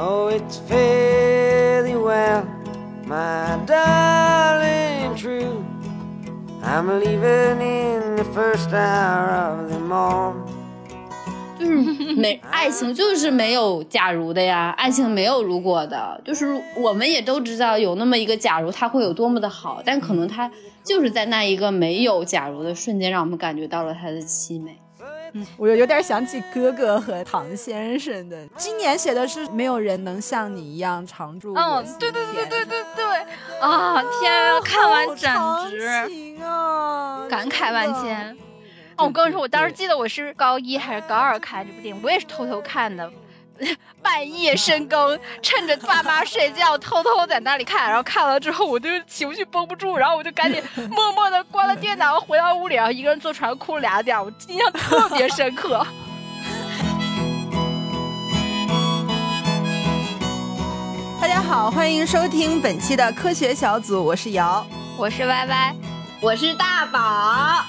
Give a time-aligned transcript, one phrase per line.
[0.00, 2.44] Oh, it's fairly well,
[3.04, 5.64] my darling true.
[6.62, 10.44] I'm leaving in the first hour of the morning.
[11.58, 16.46] 就是没 爱情就是没有假如的呀，爱情没有如果的，就是
[16.76, 20.48] 我们也都知道有那么一个假如，它会有多么的好，但可能它
[20.84, 24.78] 就是在那一个没有假如的瞬间，让我们感觉到了它的凄美。
[25.32, 28.46] 嗯，我有点想起哥哥和唐先生的。
[28.56, 31.54] 今年写的是没有人能像你一样常驻。
[31.54, 33.04] 嗯，对对对对对对
[33.60, 34.02] 啊！
[34.20, 35.30] 天啊，看完简
[35.68, 38.36] 直啊，感慨万千。
[38.96, 43.10] 哦，我跟你说，我当时记得我是高一还是高二看这部电影，我也是偷偷看的。
[44.02, 47.88] 半夜深更，趁着爸妈睡觉，偷偷在那里看。
[47.88, 55.86] 然后看了之后，我就情绪绷不住，然后我就赶紧 默默的关了电脑，回到屋里，然后一个人坐床上哭了俩点，我印象特别深刻。
[61.20, 65.74] 大家好，欢迎收听本期的科学小组，我是瑶，我是歪歪。
[66.20, 67.64] 我是大宝，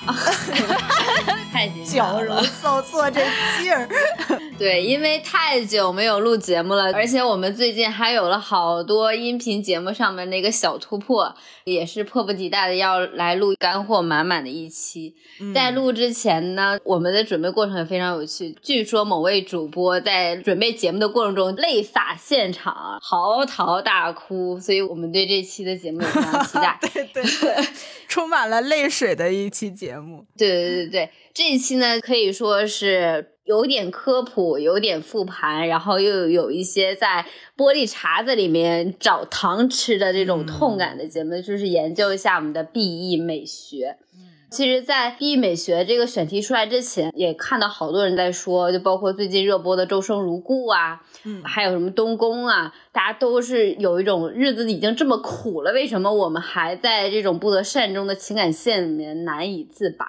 [1.54, 3.22] 太矫揉造作这
[3.62, 3.88] 劲儿。
[4.58, 11.34] 对，因为太久没有录节目了，而且我们最近还有了好多音频节目上面的一个小突破，
[11.64, 15.16] 也是迫不及待的要来录干货满满的一期。
[15.54, 18.54] 在录之前呢，我们的准备过程也非常有趣。
[18.62, 26.78] 据说某位主播在准备节目的过程中泪洒现场，嚎啕大哭，所以我们对这期的节目也非常期待。
[26.94, 27.68] 对对对，
[28.08, 28.39] 充满。
[28.40, 37.26] 满了泪水的一期节目，对对对对，这一期呢可以说是有点科普，有点复盘，然后又有一些在
[37.58, 43.98] 玻璃碴子里面找糖吃的这种痛感的节目，就是研究一下我们的 B E 美学。
[44.52, 60.06] 其实，在 B E 美学这个选题出来之前，也看到好多人在说，就包括最近热播的《周生如故》啊，嗯，还有什么东宫啊，大家都是有一种日子已经这么苦了，为什么我们还在这种不得善终的情感线里面难以自拔？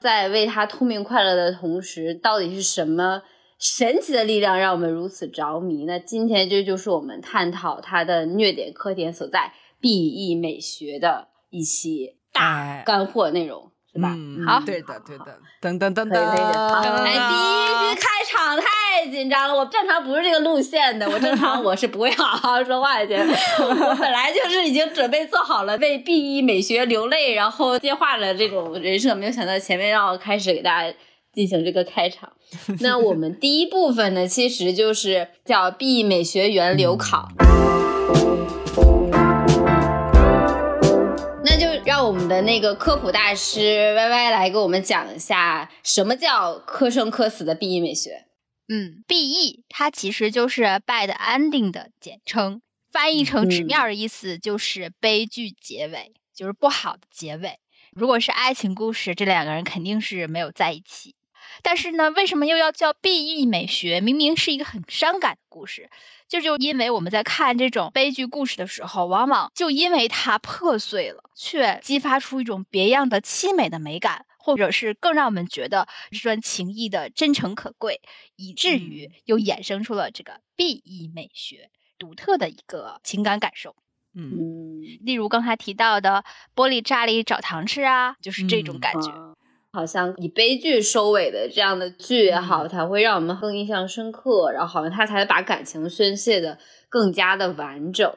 [0.00, 3.22] 在为他痛并快乐的同时，到底是什么
[3.58, 5.86] 神奇的力量让我们如此着迷？
[5.86, 13.72] 那今天这就是我们探讨它的虐点、磕点所在 B E 美学的一期大干货内容。
[14.00, 23.16] 嗯，好，对的，对的，噔噔噔噔，哎，第一句开场太紧张了，我正常不是这个路线的，我正常我是不会好好说话的，
[23.60, 30.94] 我本来就是已经准备做好了为 B 一美学流泪，然后接话的这种人设，没有想到前面让我开始给大家
[31.32, 32.30] 进行这个开场。
[32.80, 37.28] 那我们第一部分呢，其实就是叫 B E 美学源流考。
[42.08, 48.24] 我们的那个科普大师 Y Y 来给我们讲一下，什么叫科生科死的 B E 美学？
[48.66, 57.58] 嗯，B E 它其实就是 bad ending 的简称，翻译成纸面的意思就是悲剧结尾，就是不好的结尾。
[57.92, 61.14] 如果是爱情故事，这两个人肯定是没有在一起。
[61.62, 64.00] 但是呢，为什么又要叫 B E 美学？
[64.00, 65.90] 明明是一个很伤感的故事。
[66.28, 78.02] 就就因为我们在看这种悲剧故事的时候，往往就因为它破碎了，却激发出一种别样的凄美的美感，或者是更让我们觉得这段情谊的真诚可贵，
[78.36, 83.74] 以至于又衍生出了这个 B E 美学独特的一个情感感受。
[84.14, 84.36] 嗯，
[85.00, 89.27] 例如刚才提到的玻璃渣里找糖吃啊，就是这种感觉。
[89.78, 96.58] 好像以悲剧收尾的这样的剧也好，才会让我们更印象深刻，然后好像他才把感情宣泄的
[96.88, 98.12] 更加的完整。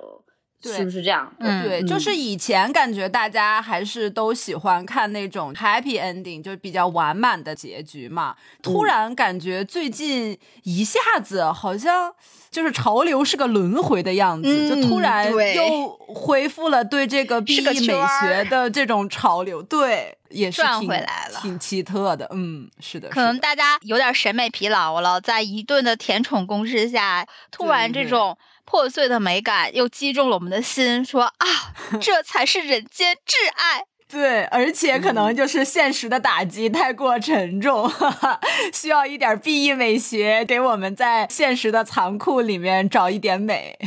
[0.63, 1.31] 是不是这样？
[1.39, 8.35] 对，就是以前感觉大家还是都喜欢看那种 happy ending，就比较完满的结局嘛。
[8.61, 12.13] 突然感觉最近一下子好像
[12.51, 19.63] 就是潮流是个轮回的样子，就突然又恢复了对这个 B E 美学的这种潮流。
[19.63, 22.27] 对，也是转回来了，挺奇特的。
[22.31, 28.37] 嗯，是的，可能大家有点审美疲劳了，在一顿的甜宠攻势下，突然这种。
[28.65, 31.35] 破碎的美感又击中了我们的心，说啊，
[32.01, 33.83] 这才是人间挚爱。
[34.11, 37.89] 对，而且可能就是现实的打击太过沉重，
[38.73, 43.79] 需要一点 B E 美学给我们在现实的残酷里面找一点美。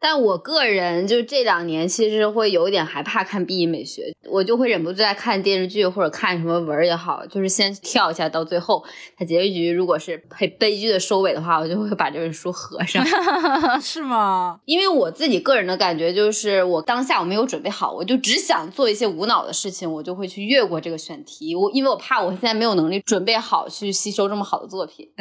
[0.00, 8.82] 但我个人就这两年其实会有一点害怕看 B E 美学，我就会忍不住在看电视剧或者看什么文儿也好，就是先跳一下到最后，
[9.18, 13.04] 它结局如果是很悲剧的收尾的话，我就会把这本书合上。
[13.80, 14.58] 是吗？
[14.64, 21.54] 因为我自己个人的感觉就是，我当下我没有准备好，我就只想做一些无脑的事情，我就会去越过这个选题。
[21.54, 25.06] 我因为我怕我现在没有能力准备好去吸收这么好的作品。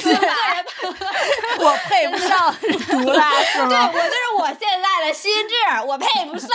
[0.00, 0.18] 这个
[1.90, 3.90] 人 是吗？
[3.92, 5.54] 对我就是我现在的心智，
[5.86, 6.48] 我配不上，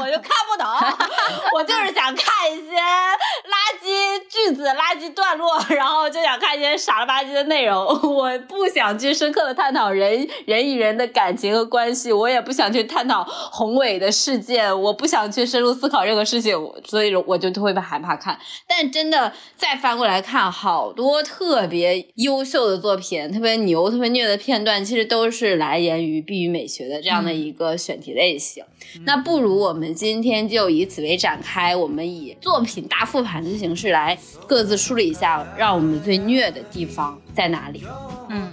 [0.00, 0.66] 我就看不懂，
[1.54, 7.84] 我就是想看一些垃圾句子、垃圾段落，然后就想看一些傻了吧唧的内容。
[7.86, 16.54] 我不想去深刻的探讨人人与人的感情和关系，我也不想去探讨宏伟的事件，我不想去深入思考任何事情，
[16.86, 18.38] 所以我就会害怕看。
[18.66, 28.62] 但真的再翻过来看，好多特别优秀的作品，特别牛、特别虐的片段，其实都是来源于碧语美学的这样的一个选题类型。
[29.04, 34.16] 那不如我们今天就以此为展开，我们以作品大复盘的形式来
[34.46, 37.82] 各自梳理一下，让我们最虐的地方在哪里？
[38.28, 38.52] 嗯，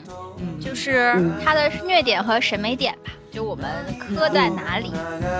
[0.59, 1.13] 就是
[1.43, 3.67] 它的虐点和审美点吧，就我们
[3.99, 4.89] 磕在哪里。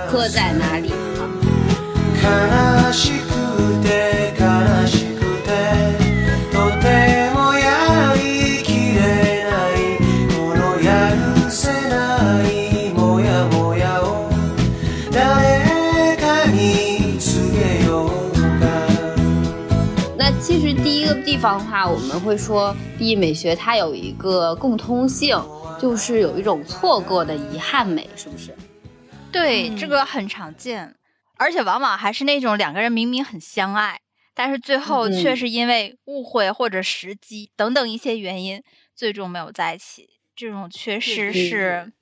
[0.08, 0.92] 磕在哪里？
[3.82, 4.32] 悲
[21.42, 25.36] 方的话，我们会说第一美学它有一个共通性，
[25.76, 28.54] 就是有一种错过的遗憾美，是不是？
[29.32, 30.94] 对，嗯这个很常见，
[31.36, 34.00] 而且往往还是那种两个人明明很相爱，
[34.34, 38.62] 但是最后嗯却是因为误会或者时机等等一些原因，
[38.94, 40.10] 最终没有在一起。
[40.36, 41.92] 这种缺失是，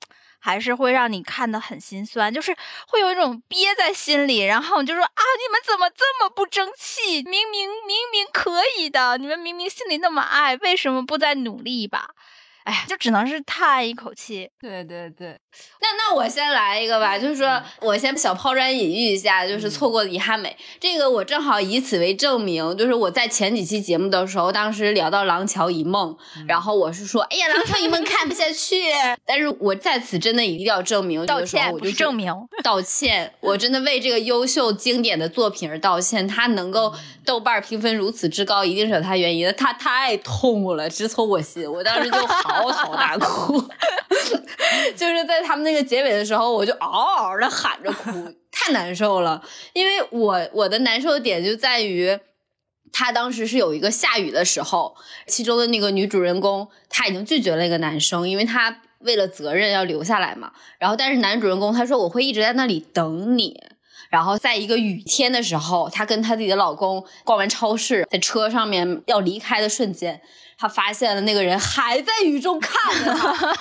[0.41, 2.57] 还是会让你看得很心酸，就是
[2.87, 7.23] 会有一种憋在心里，然后你就说啊，你们怎么这么不争气？
[7.23, 12.09] 明明明明可以的，你们明明心里那么爱，为什么不再努力一把？
[12.63, 14.51] 哎呀，就只能是叹一口气。
[14.61, 15.39] 对对对，
[15.81, 20.55] 那那我先来一个吧，就是说我先小抛砖引玉一下，就是错过的遗憾美。
[20.79, 26.13] 这个我正好以此为证明，就是我在前几期节目的时候，当时聊到《廊桥遗梦》，
[26.47, 28.83] 然后我是说，哎呀，《廊桥遗梦》看不下去，
[29.25, 32.31] 但是我在此真的一定要证明，道歉就证明，
[32.63, 36.27] 道歉，我真的为这个优秀经典的作品而道歉。
[36.27, 36.93] 它能够
[37.25, 39.51] 豆瓣评分如此之高，一定是有它原因的。
[39.53, 43.63] 它太痛了，直戳我心，我当时就嚎啕大哭，
[44.95, 48.11] 就是在他们那个结尾的时候，我就嗷嗷的喊着哭，
[48.51, 49.43] 太难受了。
[49.73, 52.19] 因为我我的难受点就在于。
[52.93, 54.93] 他当时是有一个下雨的时候，
[55.25, 60.51] 其中的那个女主人公，她已经拒绝了一个男生，因为她为了责任要留下来嘛。
[60.77, 63.57] 然后，但是男主人公他说我会一直在那里等你。
[64.09, 70.19] 然后，在一个雨天的时候，她跟她自己的老公逛完超市，在车上面要离开的瞬间，
[70.61, 73.57] 她发现了那个人还在雨中看着她，啊！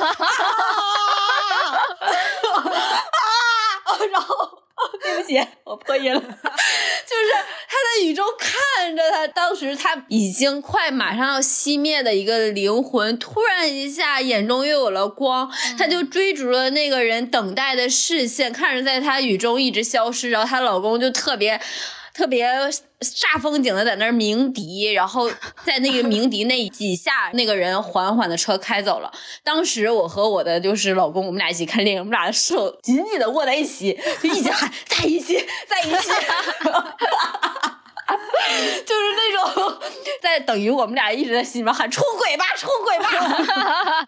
[4.13, 4.61] 然后。
[5.03, 6.21] 对不起，我破音了。
[6.21, 21.61] 就是他在雨中看着他，当时他已经快马上要熄灭的一个灵魂，突然一下眼中又有了光，他就追逐了那个人等待的视线，看着在他雨中一直消失，然后她老公就特别。
[22.13, 22.47] 特别
[23.01, 25.31] 煞风景的在那儿鸣笛，然后
[25.65, 29.11] 在那个鸣笛那几下，那个人缓缓的车开走了。
[29.43, 36.11] 当时我和我的就是老公，我们俩一起看电影，我们俩的手紧紧的握在一起，就一起喊在一起，在一起。
[38.87, 39.79] 就是那种
[40.21, 44.07] 在等于我们俩一直在心里面喊出轨吧，出轨吧。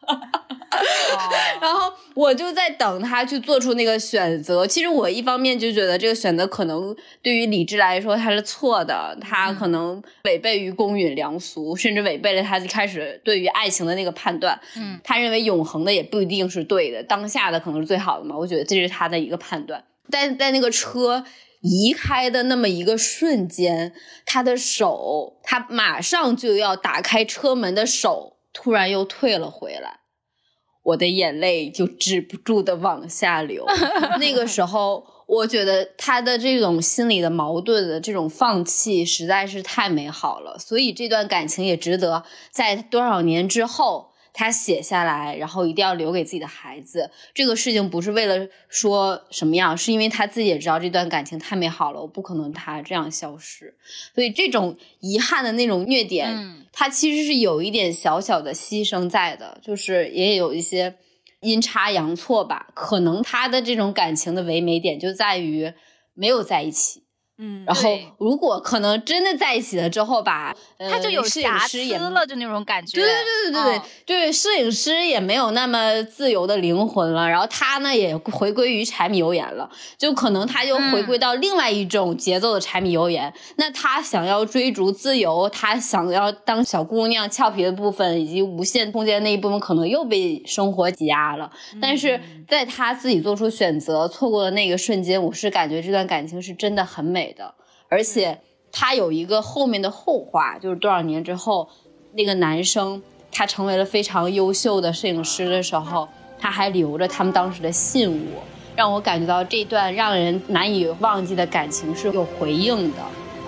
[1.61, 4.67] 然后我就在等他去做出那个选择。
[4.67, 14.59] 其实我一方面就觉得这个选择可能对于理智来说他是错的，他可能违背于公允良俗，甚至违背了他一开始对于爱情的那个判断。
[14.77, 18.35] 嗯，他认为永恒的也不一定是对的，当下的可能是最好的嘛。
[18.37, 19.85] 我觉得这是他的一个判断。
[20.11, 21.23] 但在那个车
[21.63, 23.95] 移开的那么一个瞬间，
[24.27, 30.01] 他的手，他马上就要打开车门的手，突然又退了回来。
[30.83, 33.65] 我的眼泪就止不住的往下流。
[34.19, 44.12] 那个时候，我觉得他的这种心理的矛盾的这种放弃实在是太美好了，所以这段感情也值得在多少年之后。
[44.33, 47.11] 他写下来，然后一定要留给自己的孩子。
[47.35, 53.75] 这个事情不是为了说什么样，是因为他自己也知道这段感情太美好了，我不可能他这样消失。
[54.15, 60.95] 所以这种遗憾的那种虐点，嗯它其实是有一点小小的牺牲在的，就是也有一些
[61.41, 62.69] 阴差阳错吧。
[62.73, 65.71] 可能他的这种感情的唯美点就在于
[66.15, 67.02] 没有在一起，
[67.45, 73.01] 嗯，然后如果可能真的在一起了之后吧，呃他就有瑕疵了，就那种感觉。
[73.01, 79.69] 对对对对对，对，摄影师也没有那么自由的灵魂了，然后他呢也回归于柴米油盐了，
[79.99, 83.33] 就可能他就回归到另外一种节奏的柴米油盐。
[83.57, 91.51] 那他想要追逐自由，他想要当小姑娘俏皮的部分，以及无限空间那一部分，可能又被生活挤压了。
[91.81, 97.55] 但是在他自己做出选择、错过的那个瞬间，我是感觉这段感情是真的很美的，
[97.89, 101.69] 而且他有一个后面的后话，就是多少年之后，
[102.15, 106.09] 那个男生他成为了非常优秀的摄影师的时候，
[106.39, 108.27] 他还留着他们当时的信物，
[108.75, 112.99] 让我感觉到这段让人难以忘记的感情是有回应的。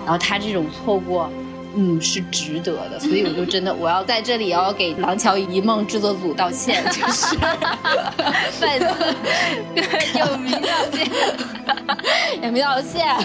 [0.03, 1.29] 然后他这种错过，
[1.75, 7.35] 嗯，是值得的，所以我就真的我要在这里要给《廊桥遗梦》制作组道歉，就是
[8.59, 11.09] 粉丝 有名道歉。
[12.41, 13.15] 也没道歉，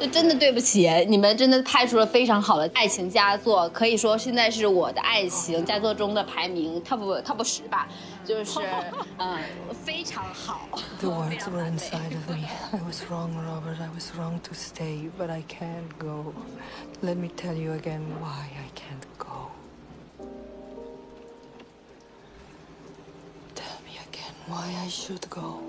[0.00, 7.88] 就真的对不起，你们真的拍出了非常好的爱情佳作，可以说现在是我的爱情佳作中的排名 top top 十吧，
[8.27, 8.59] 就 是
[9.17, 9.39] 嗯
[9.85, 10.67] 非常好。
[10.99, 12.47] The words were inside of me.
[12.71, 13.79] I was wrong, Robert.
[13.79, 16.33] I was wrong to stay, but I can't go.
[17.01, 19.51] Let me tell you again why I can't go.
[23.53, 25.61] Tell me again why I should go.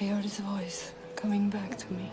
[0.00, 2.10] I heard his voice coming back to me.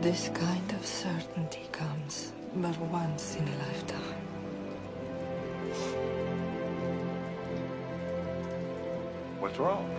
[0.00, 4.22] This kind of certainty comes but once in a lifetime.
[9.47, 9.89] What's wrong?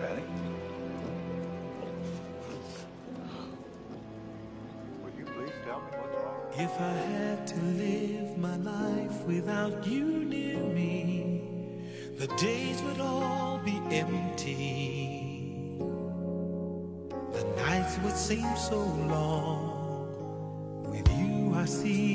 [5.02, 6.36] Will you please tell me what's wrong?
[6.54, 11.40] If I had to live my life without you near me,
[12.18, 15.78] the days would all be empty.
[17.32, 20.84] The nights would seem so long.
[20.90, 22.07] With you, I see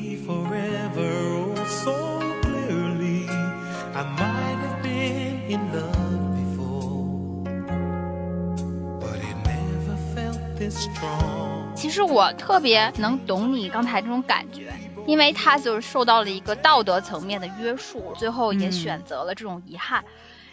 [11.75, 14.73] 其实我特别能懂你刚才这种感觉，
[15.05, 20.03] 因为他就是受到了一个道德层面的约束，最后也嗯选择了这种遗憾。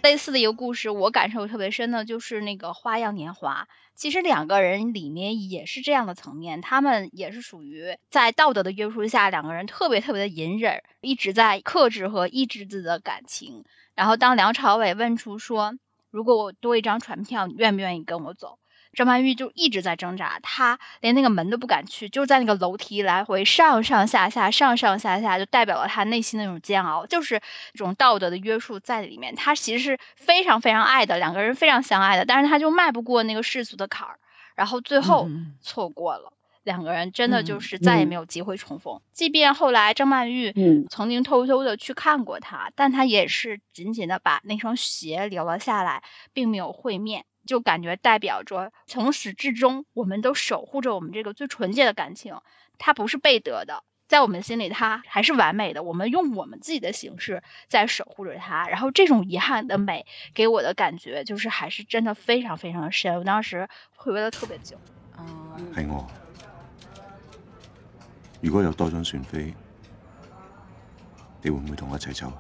[0.03, 3.69] 类似的一个故事，我感受特别深的就是那个《花样年华》。
[3.95, 13.65] 其实两个人里面也是这样的层面，他们也是属于在道德的约束下，两个人特别特别的隐忍，一直在克制和抑制自己的感情。
[13.95, 15.75] 然后当梁朝伟问出说
[16.11, 18.59] ：“如果我多一张船票，你愿不愿意跟我走？”
[18.93, 27.41] 张曼玉就一直在挣扎，她连那个门都不敢去，就在那个楼梯来回上上下下、上上下下，就代表了她内心的那种煎熬，就是
[27.73, 29.35] 这种道德的约束在里面。
[29.35, 34.19] 她其实是非常非常爱的，两个人非常相爱的，但是她就迈不过那个世俗的坎儿，
[34.57, 36.33] 然后最后嗯错过了。
[36.63, 46.03] 两个人真的就嗯是再也嗯没有机会重逢，即便后来张曼玉嗯曾经偷偷的去看过他，但他也是紧紧的把那双鞋留了下来，
[46.35, 52.41] 并没有会面，就感觉代表着从始至终我们都守护着我们这个最纯洁的感情，
[52.79, 53.85] 它不是被得的。
[54.09, 55.85] 在我们心里，它还是完美的。
[55.85, 60.05] 我们用我们自己的形式在守护着它，然后这种遗憾的美
[60.35, 63.17] 给我的感觉就是还是真的非常非常的深。
[63.19, 64.77] 我当时回味了特别久。
[65.17, 66.11] 嗯，係我。
[68.41, 69.55] 如果有多张船飛，
[71.43, 72.33] 你会唔会同我一齊走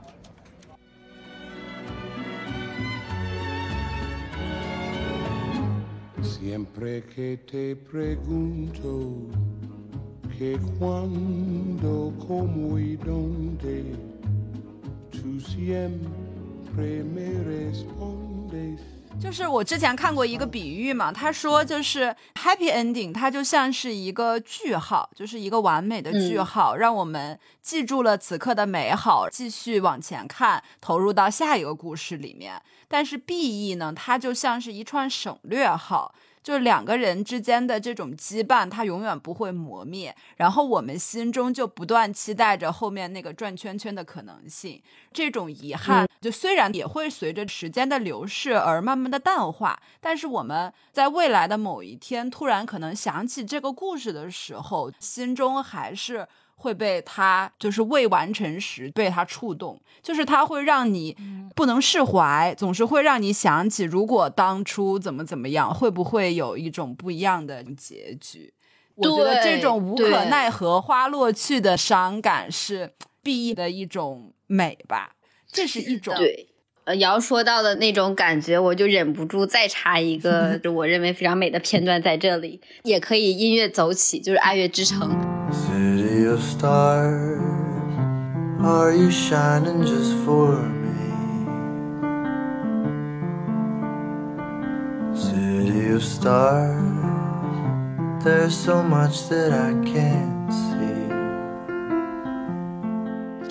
[6.23, 9.29] Siempre que te pregunto
[10.39, 13.95] que cuándo, cómo y dónde,
[15.11, 19.00] tú siempre me respondes.
[19.19, 32.61] 就是我之前看过一个比喻嘛，他说就是 happy ending，它就像是一个句号，就是一个完美的句号，让我们记住了此刻的美好，继续往前看，投入到下一个故事里面。
[32.88, 36.14] 但是 B E 呢，它就像是一串省略号。
[36.43, 44.83] 就两个人之间的这种羁绊，它永远不会磨灭，然后我们心中就不断期待着后面那个转圈圈的可能性。
[45.13, 56.27] 这种遗憾，就虽然也会随着时间的流逝而慢慢的淡化，但是我们在未来的某一天突然可能想起这个故事的时候，心中还是。
[56.61, 61.17] 会被他就是未完成时被他触动，就是他会让你
[61.57, 68.52] 不能释怀，总是会让你想起，如果当初怎么怎么样，会不会有一种不一样的结局？
[68.97, 75.14] 我觉得这种无可奈何花落去的伤感是 B E 的一种美吧，
[75.50, 76.49] 这是一种对。
[76.85, 85.09] 呃，瑶说到的那种感觉，我就忍不住再插一个， 就我认为非常美的片段在这里，也可以音乐走起，就是《爱乐之城》。
[86.21, 87.41] Of stars,
[88.61, 91.00] are you shining just for me?
[95.17, 96.85] City of stars,
[98.23, 101.00] there's so much that I can't see.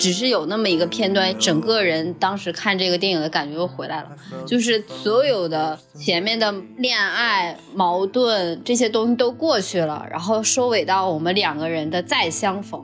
[0.00, 4.08] 只是有那么一个片段，整个人当时看这个电影的感觉又回来了，
[4.46, 12.82] 就是所有的前面的恋爱、矛盾这些东西都过去了，然后收尾到我们两个人的再相逢，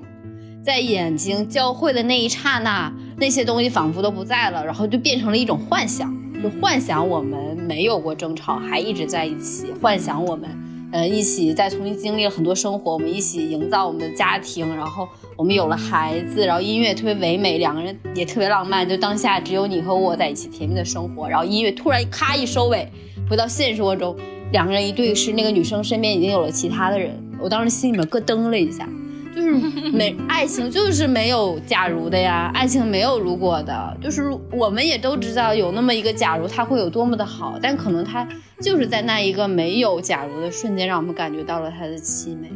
[0.63, 10.51] 在眼睛交汇的那一刹那，那些东西仿佛都不在了，然后就变成了一种幻想，就幻想我们没有过争吵，还一直在一起，幻想我们。
[10.97, 22.91] 呃，一起再重新经历了很多生活，我们一起营造我们的家庭，然后我们有了孩子，然后音乐特别唯美，两个人也特别浪漫，就当下只有你和我在一起甜蜜的生活，然后音乐突然咔一收尾，
[23.29, 24.17] 回到现实生活中，
[24.53, 28.89] 两个人一对视，那个女生身边已经有了其他的人，我当时心里面咯噔了一下，
[29.37, 29.53] 就是
[29.93, 38.27] 没爱情就是没有假如的呀，爱情没有如果的，就是我们也都知道有那么一个假如，它会有多么的好，但可能它
[38.63, 42.51] 就是在那一个没有假如的瞬间，让我们感觉到了它的凄美，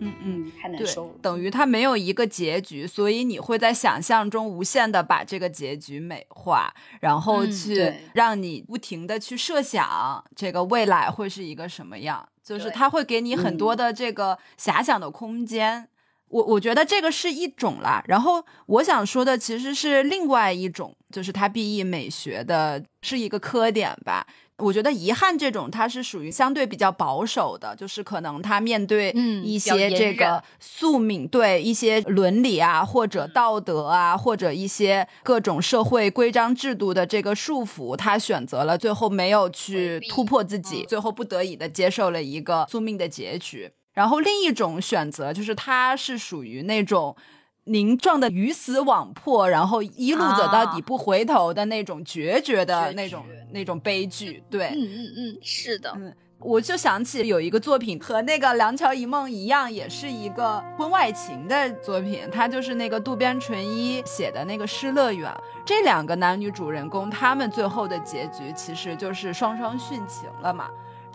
[0.00, 1.12] 嗯嗯，太难受了，。
[1.22, 15.86] 等于它没有一个结局，所以你会在想象中无限的把这个结局美化，然后嗯去让你不停的去设想这个未来会是一个什么样，就是对它会给你很多嗯的这个遐想的空间。
[16.28, 24.26] 我我觉得这个是一种啦，然后我想说的其实是另外一种，就是它 B E 美学的是一个科点吧。
[24.58, 29.10] 我觉得遗憾这种它是属于相对比较保守的，就是可能他面对
[29.44, 43.70] 一些这个宿命，对一些伦理啊或者道德啊或者一些各种社会规章制度的这个束缚，他选择了最后没有去突破自己，最后不得已的接受了一个宿命的结局。
[43.96, 47.16] 然后另一种选择就是他是属于那种
[47.64, 54.42] 您撞的鱼死网破，然后一路走到底啊不回头的那种决绝的那种绝那种悲剧。
[54.50, 65.32] 对，嗯嗯嗯，是的，嗯我就想起有一个作品和那个《廊桥遗梦》一样，也是一个婚外情的作品，它就是那个渡边淳一写的那个《失乐园》。
[65.64, 70.68] 这两个男女主人公，他们最后的结局其实就是双双殉情了嘛。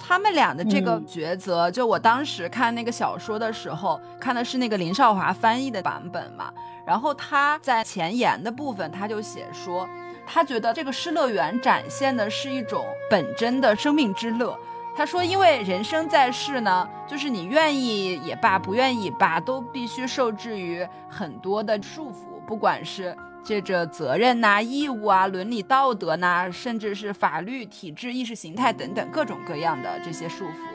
[0.04, 6.52] 他们俩的这个嗯抉择，就我当时看那个小说的时候，看的是那个林少华翻译的版本嘛。
[6.86, 9.88] 然后他在前言的部分，他就写说，
[10.26, 14.58] 他觉得这个失乐园展现的是一种本真的生命之乐。
[14.94, 30.72] 他说，因为人生在世呢，就是你愿意也罢，不愿意罢，都必须受制于很多的束缚，不管是这这责任呐、义务啊、伦理道德呐、甚至是法律体制、意识形态等等各种各样的这些束缚。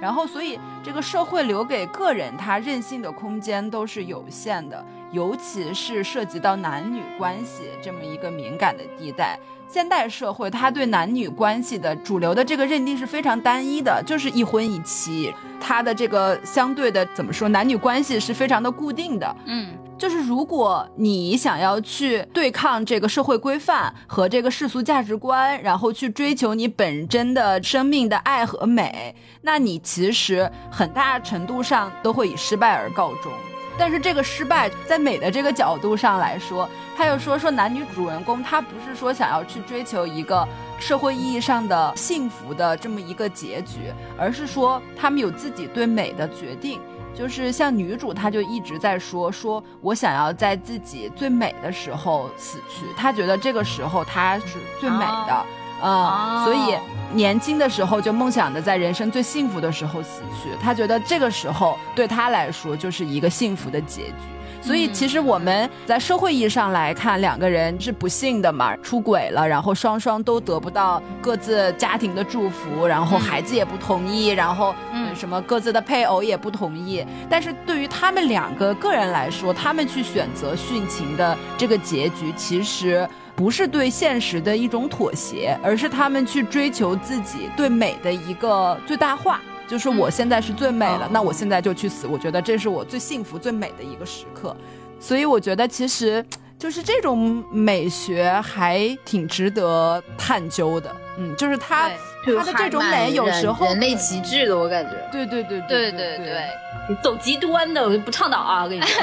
[0.00, 9.38] 然后，所以这个社会留给个人他任性的空间都是有限的，尤其是涉及到男女关系这么一个敏感的地带。
[9.68, 19.36] 现代社会，它对男女关系的主流的这个认定是非常单一的，就是一婚一妻，它的这个相对的怎么说，男女关系是非常的固定的。
[19.44, 19.68] 嗯
[20.00, 33.30] 就是如果你想要去对抗这个社会规范和这个世俗价值观，然后去追求你本真的生命的爱和美，那你其实很大程度上都会以失败而告终。
[33.78, 46.80] 但是这个失败，在美的这个角度上来说，他又说说男女主人公，他不是说想要去追求一个社会意义上的幸福的这么一个结局，而是说他们有自己对美的决定。
[47.14, 55.44] 就是像女主，她就一直在说，说我想要在自己最美的时候死去，她觉得这个时候她是最美的，
[55.82, 56.78] 哦嗯，哦所以
[57.14, 64.14] 年轻的时候就梦想着在人生最幸福的时候死去，她觉得这个时候对她来说就是一个幸福的结局。
[64.62, 77.04] 所以，其实我们在社会意义上来看，两个人是不幸的嘛，出轨了，然后双双都得不到各自家庭的祝福，然后孩子也不同意，然后嗯呃什么各自的配偶也不同意。
[77.28, 89.40] 但是对于他们两个个人来说，他们去选择殉情的这个结局，其实不是对现实的一种妥协，而是他们去追求自己对美的一个最大化。
[89.70, 92.08] 就是我现在是最美了，那我现在就去死。
[92.08, 94.56] 我觉得这是我最幸福、最美的一个时刻。
[94.98, 96.24] 所以我觉得其实
[96.58, 100.90] 就是这种美学还挺值得探究的。
[101.18, 101.88] 嗯，就是它
[102.24, 104.90] 对它的这种美有时候人人类极致的，我感觉。
[105.12, 109.02] 对对对对对对对，走极端的我就不倡导啊，我跟你说。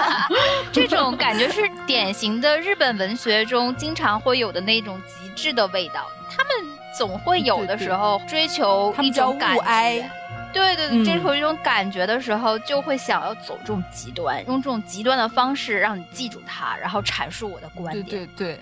[0.70, 6.06] 这种感觉是典型的日本文学中经常会有的那种极致的味道。
[6.36, 10.10] 他们总会有的时候追求一种感觉。
[10.52, 11.04] 对对对，嗯。
[11.04, 18.28] 追求一种感觉的时候，就会想要走这种极端，用这种极端的方式让你记住它，然后阐述我的观对点。
[18.36, 18.60] 对对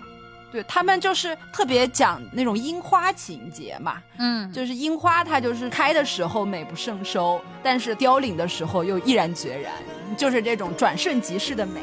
[0.50, 9.72] 对，他们就是特别讲那种樱花情节嘛，嗯，就是樱花它就是开的时候美不胜收，但是凋零的时候又毅然决然，
[10.16, 11.80] 就是这种转瞬即逝的美。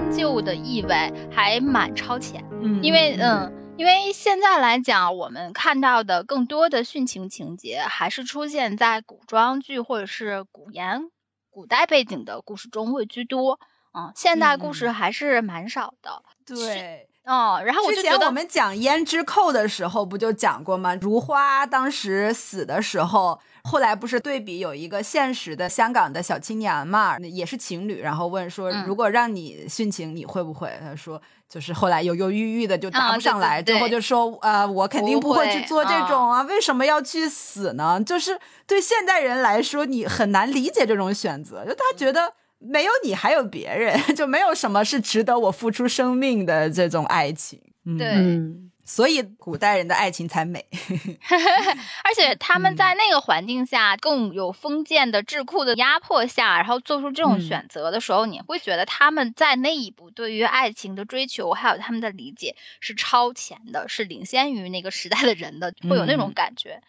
[0.09, 2.43] 不将就的意味还蛮超前。
[2.61, 11.03] 嗯因为嗯，因为现在来讲，我们看到的更多的殉情情节，还是出现在古装剧或者是古言、
[11.51, 13.59] 古代背景的故事中会居多。
[13.93, 16.23] 嗯，现代故事还是蛮少的。
[16.45, 17.07] 对。
[17.25, 20.95] 哦，然后我之就觉得前我们讲胭脂扣的时候，不就讲过吗？
[20.95, 23.39] 如花当时死的时候，
[23.69, 30.71] 后来不是对比有一个现实的香港的小青年嘛，也是情侣，然后问说，嗯如果让你殉情，你会不会？
[30.82, 38.01] 他说，就是后来犹犹豫豫的就答啊不上来，最后就说，呃，我肯定不会去做这种啊，为什么要去死呢？
[38.03, 42.34] 就是对现代人来说，你很难理解这种选择，就他觉得。
[42.62, 47.58] 没有你，还有别人， 就没有什么是值得我付出生命的这种爱情。
[47.86, 50.65] 嗯对嗯，所以古代人的爱情才美。
[52.04, 66.82] 而且他们嗯在那个环境下，更有封建的智库的压迫下，然后做出这种嗯选择的时候，你会觉得他们在那一步对于爱情的追求，还有他们的理解是超前的，是领先于那个时代的人的，会有那种嗯感觉。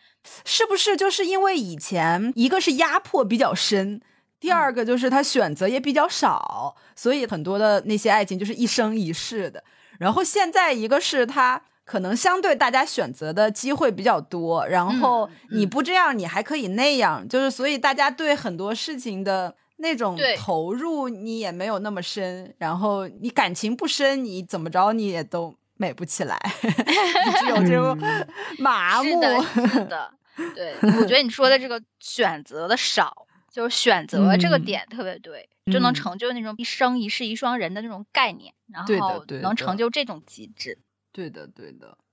[0.46, 4.00] 是不是就是因为以前一个是压迫比较深，
[4.40, 9.62] 第二个就是他选择也比较少，所以很多的那些爱情就是一生一世的。
[9.98, 19.56] 然后现在一个是他可能相对大家选择的机会比较多，然后嗯你不这样，你还可以那样，就是所以大家对很多事情的。
[19.82, 27.98] 那种投入你也没有那么深，然后你感情不深，你怎么着你也都美不起来， 你只有这种
[28.60, 29.08] 麻木。
[29.08, 30.12] 是的，是的，
[30.54, 40.52] 对，我觉得你说的这个选择的少，就是选择这个嗯点特别对，就能嗯成就那种一生一世一双人的那种概念，然后能成就这种极致。
[40.54, 40.89] 对的，对的。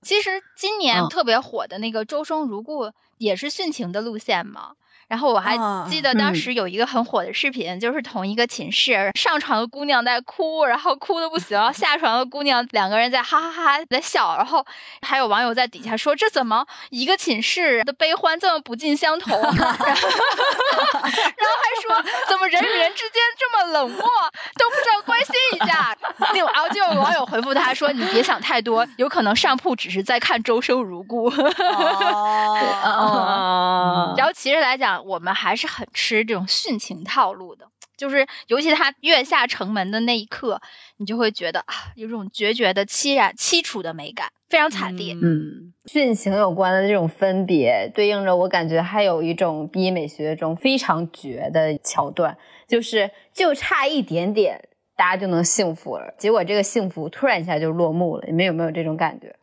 [0.02, 4.74] 其实今年嗯特别火的那个《周生如故》也是殉情的路线嘛。
[5.08, 14.64] 然后我还啊记得当嗯时有一个很火的视频，就是同一个寝室上床的姑娘在哭，然后哭的不行，下床的姑娘两个人在哈哈哈在笑，然后
[15.02, 19.94] 还有网友在底下说这怎么一个寝室的悲欢这么不尽相同， 然后 然后
[21.02, 24.00] 还说怎么人与人之间这么冷漠，
[24.58, 25.96] 都不知道关心一下。
[26.34, 31.30] 就然后就有网友回复他说你别想太多，有可能上铺只是在看《周生如故》。
[32.84, 40.60] 哦，然后其实来讲，我们还是很吃这种殉情套路的，就是尤其他跃下城门的那一刻，
[40.96, 45.14] 你就会觉得啊，有种决绝的凄然凄楚的美感，非常惨烈。
[45.14, 58.24] 嗯，殉情有关的这种分别，对应着我感觉还有一种 B 美学中非常绝的桥段，就是就差一点点，大家就能幸福了，结果这个幸福突然一下就落幕了。
[58.26, 59.34] 你们有没有这种感觉？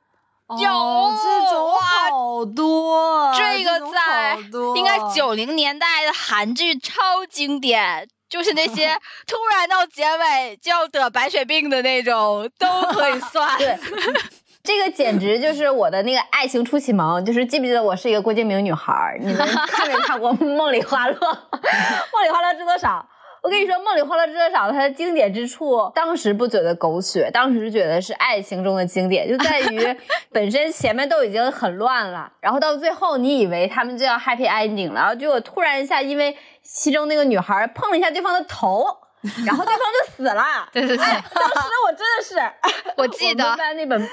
[0.48, 1.80] 哦有这种哇
[2.12, 4.38] 好多，这个在
[4.76, 13.58] 应该九零年代的韩剧超经典，就是那些 突然到结尾就要得白血病的那种都可以算。
[13.58, 13.76] 对，
[14.64, 17.24] 这个简直就是我的那个爱情初启蒙。
[17.26, 19.18] 就是记不记得我是一个郭敬明女孩儿？
[19.20, 21.18] 你们看没看过《梦里花落》？
[21.24, 23.04] 《梦里花落知多少？
[23.46, 29.96] 我跟你说，《梦里花落知多少》它的经典之处，当时不觉得狗血，当时觉得是爱情中的经典，就在于
[30.34, 38.84] 本身前面都已经很乱了，然后到最后你以为他们就要 happy ending 了，然后结果突然一下，因为其中那个女孩碰了一下对方的头。
[39.46, 44.10] 然后对方就死了， 对对对哎，当时我真的是，我记得我们班那本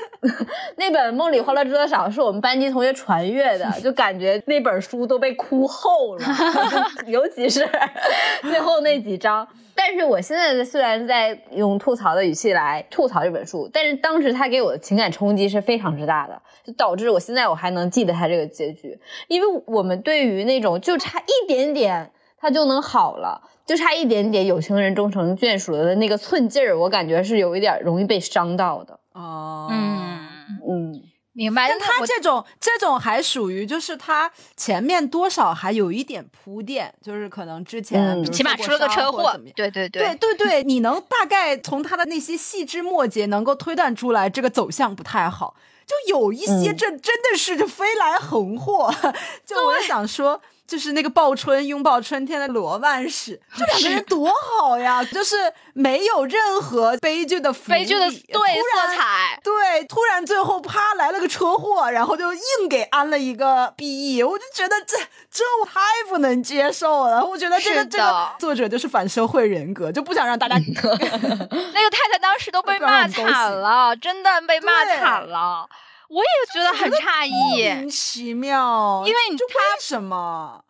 [0.77, 6.25] 那本《梦里花落知多少》是我们班级同学传阅的，就感觉那本书都被哭厚了，
[7.07, 7.69] 尤其是
[8.43, 9.47] 最后那几章。
[9.75, 23.41] 但是我现在虽然在用吐槽的语气来吐槽这本书，但是当时他给我的情感冲击是非常之大的，就导致我现在我还能记得他这个结局，因为我们对于那种就差一点点他就能好了。
[23.73, 29.01] 就差一点点有情人终成眷属了的那个寸劲儿，我感觉是有一点容易被伤到的。
[29.15, 30.21] 哦，嗯，
[30.69, 31.71] 嗯，明白。
[31.71, 45.57] 但他这种这种还属于就是他前面多少还有一点铺垫，就是可能之前嗯起码出了个车祸伤或者怎么样，对对对对对，你能大概从他的那些细枝末节能够推断出来，这个走向不太好。
[45.85, 48.95] 就有一些嗯这真的是就飞来横祸，
[49.45, 50.41] 就我想说，
[50.73, 55.37] 就是那个报春拥抱春天的罗曼史，这两个人多好呀，就是
[55.75, 64.97] 没有任何悲剧的伏悲剧的笔对突然色彩，对，突然最后啪来了个车祸，然后就硬给安了一个 BE，我就觉得这
[65.31, 67.23] 这我太不能接受了。
[67.23, 75.69] 我觉得这个这个作者就是反社会人格，就不想让大家 那个太太当时都被骂惨了，真的被骂惨了。
[76.09, 80.65] 我也觉得很诧异莫，名其妙，因为你就他为什么？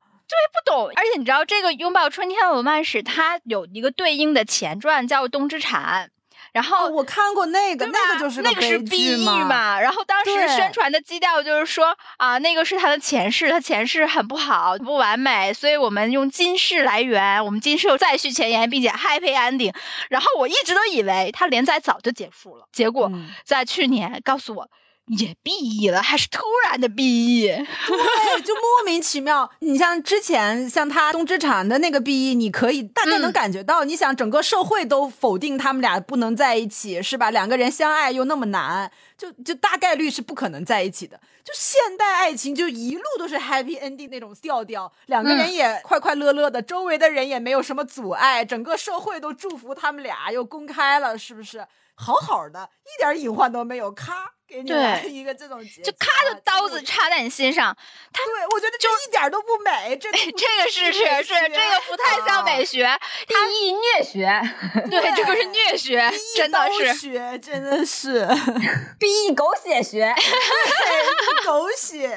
[0.53, 0.89] 不懂。
[0.97, 6.07] 而且你知道，这个《拥抱春天的罗曼史》它有一个对应的前传叫《冬之蝉》，
[6.53, 19.75] 然后哦，我看过那个，那个就是那个是 BE 嘛，然后当时宣传的基调就是说啊，那个是他的前世，他前世很不好，不完美，所以我们用今世来圆，我们今世又再续前缘，并且 happy ending。
[20.09, 24.71] 然后我一直都以为他连载早就结束了，结果嗯在去年告诉我
[25.07, 26.95] 也 BE 了，还是突然的 BE。
[27.49, 29.51] 对，就莫名其妙。
[29.59, 37.31] 你像之前像他东之产的那个 BE，你可以大概能嗯感觉到，你想整个社会都否定他们俩不能在一起，是吧？
[37.31, 41.21] 两个人相爱又那么难，就就大概率是不可能在一起的。
[41.45, 51.67] 就现代爱情就一路都是 happy ending 那种调调，两个人嗯也快快乐乐的，周围的人也没有什么阻碍，整个社会都祝福他们俩，又公开了，是不是？
[51.95, 57.77] 好好的，一点隐患都没有，咔给你对来 一个这种结局，就咔就刀子啊插在你心上，
[58.13, 62.89] 他对，我觉得这一点都不美，这 这个是是是，这个不太像美学，
[63.27, 64.43] 第一虐学
[64.91, 66.95] 对，这个是虐学，真的是。
[66.95, 68.27] 学，真的是，
[68.99, 72.09] BE 狗血学，对狗血，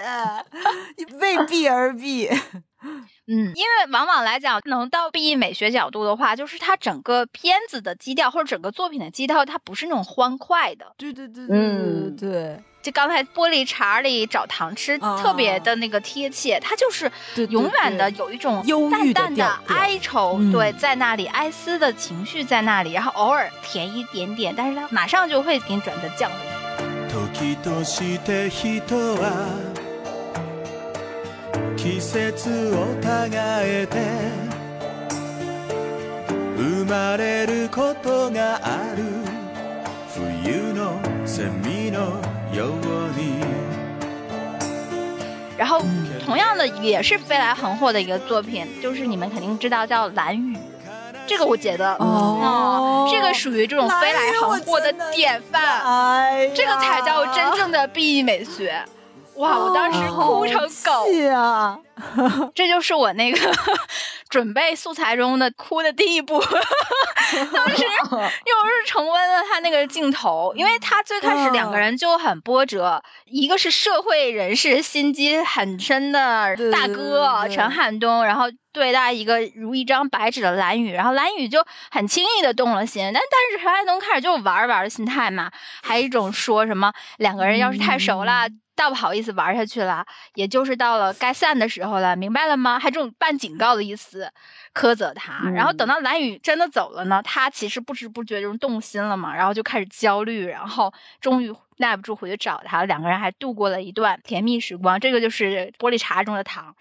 [1.20, 2.30] 为必而避。
[3.28, 10.94] 嗯，因为往往来讲，能到 B 美学角度的话，就是它整个片子的基调或者整个作品的基调，它不是那种欢快的。
[10.98, 17.12] 对对对嗯对对就刚才玻璃碴里找糖吃，啊特别的那个贴切，它就是
[17.50, 26.38] 永远的有一种忧郁的淡淡的哀愁，嗯对，在那里哀思的情绪在那里，然后偶尔甜一点点，但是它马上就会给你转折降临。
[31.85, 33.31] 時として人は季節を違
[33.63, 33.99] えて
[36.57, 39.05] 生まれることがある
[40.15, 42.21] 冬のセミの
[42.53, 42.71] よう
[43.19, 43.41] に
[45.57, 45.83] 然后
[46.27, 50.57] 同样的也是飞来横祸的一个作品，就是你们肯定知道叫《蓝雨》，
[51.27, 58.83] 这个我觉得哦嗯这个属于这种飞来横祸的典范，哎呀，这个才叫真正的 B 美学。
[59.38, 61.78] 哇，我当时哭成狗，是啊，
[62.54, 63.38] 这就是我那个
[64.30, 66.40] 准备素材中的哭的第一步。
[67.54, 85.52] 当时又是重温了他那个镜头，因为他最开始两个人就很波折，一个是社会人士心机很深的大哥陈汉东，然后对待一个如一张白纸的蓝雨，然后蓝雨就很轻易的动了心，但但是陈汉东开始就玩玩的心态嘛，
[85.84, 88.48] 还有一种说什么两个人要是太熟了。
[88.76, 92.80] 倒不好意思玩下去了，也就是到了该散的时候了，明白了吗？
[92.80, 94.32] 还这种半警告的意思，
[94.74, 95.50] 苛责他。
[95.50, 105.00] 然后等到蓝雨真的走了呢，他其实不知不觉中动心了嘛，然后就开始焦虑，然后终于耐不住回去找他，两个人还度过了一段甜蜜时光。
[105.00, 106.76] 这个就是玻璃茶中的糖。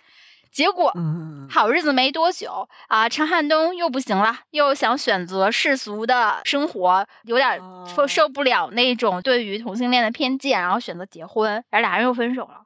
[0.55, 12.63] 结果嗯，好日子没多久啊，陈汉东又不行了，又想选择世俗的生活，有点哦受受不了那种对于同性恋的偏见，然后选择结婚，然后俩人又分手了。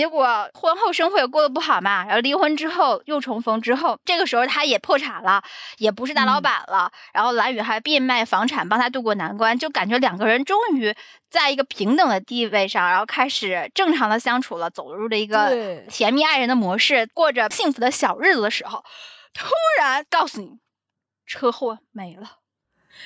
[0.00, 5.44] 结果婚后生活也过得不好嘛，然后离婚之后又重逢之后，这个时候他也破产了，
[5.76, 10.96] 也不是大老板了，然后蓝宇还变卖房产帮他渡过难关，就感觉两个人终于
[11.28, 15.86] 在一个平等的地位上，然后开始正常的相处了，走入了一个对。
[15.90, 18.82] 甜蜜爱人的模式，过着幸福的小日子的时候，
[19.34, 20.60] 突然告诉你，
[21.26, 22.39] 车祸没了。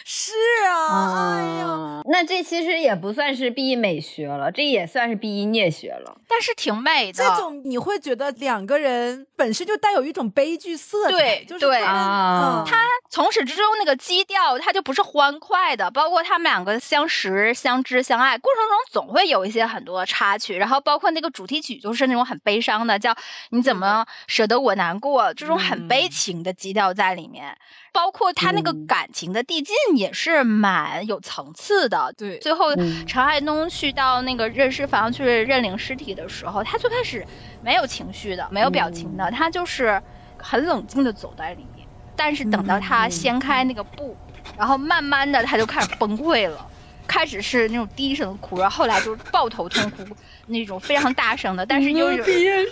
[0.05, 0.33] 是
[0.68, 6.18] 啊，哎呀，嗯，那这其实也不算是 B E 美学了，这也算是 B E 虐学了。
[6.29, 7.25] 但是挺美的。
[7.25, 12.75] 这种你会觉得两个人本身就带有一种悲剧色彩，对就是对他们啊嗯
[13.11, 23.14] 从始至终那个基调，他就不是欢快的，包括他们两个相识、相知、相爱过程中，总会有一些很多插曲，然后包括那个主题曲就是那种很悲伤的，叫
[23.51, 27.57] “你怎么舍得我难过”这种很悲情的基调在里面，
[27.94, 32.12] 包括他那个嗯感情的递进也是蛮有层次的。
[32.18, 37.24] 对最后嗯陈海东去到那个认尸房去认领尸体的时候，他最开始
[37.62, 40.02] 没有情绪的，没有表情的，他就是
[40.37, 41.87] 很冷静的走在里面。
[42.16, 44.16] 但是等到他掀开那个布，
[44.59, 46.66] 然后慢慢的他就开始崩溃了。
[47.06, 50.04] 开始是那种低声的哭，然后后来就是抱头痛哭，
[50.46, 52.66] 那种非常大声的，但是又有 那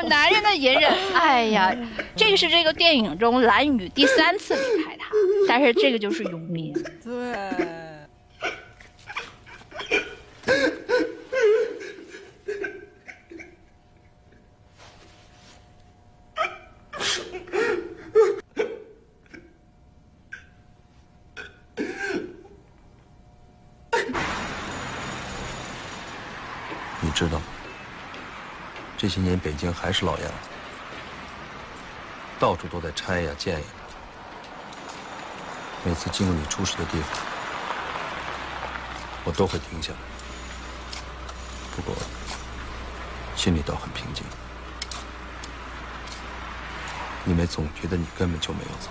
[0.00, 0.90] 种男人的隐忍。
[1.14, 1.74] 哎呀，
[2.16, 5.10] 这个是这个电影中蓝宇第三次离开他，
[5.48, 6.72] 但是这个就是永别。
[7.04, 7.34] 对。
[27.18, 27.40] 知道，
[28.96, 30.48] 这些年北京还是老样子，
[32.38, 33.66] 到处都在拆呀建呀。
[35.84, 37.10] 每次经过你出事的地方，
[39.24, 39.98] 我都会停下来，
[41.74, 41.92] 不过
[43.34, 44.24] 心里倒很平静，
[47.26, 48.90] 因为总觉得你根本就没有走。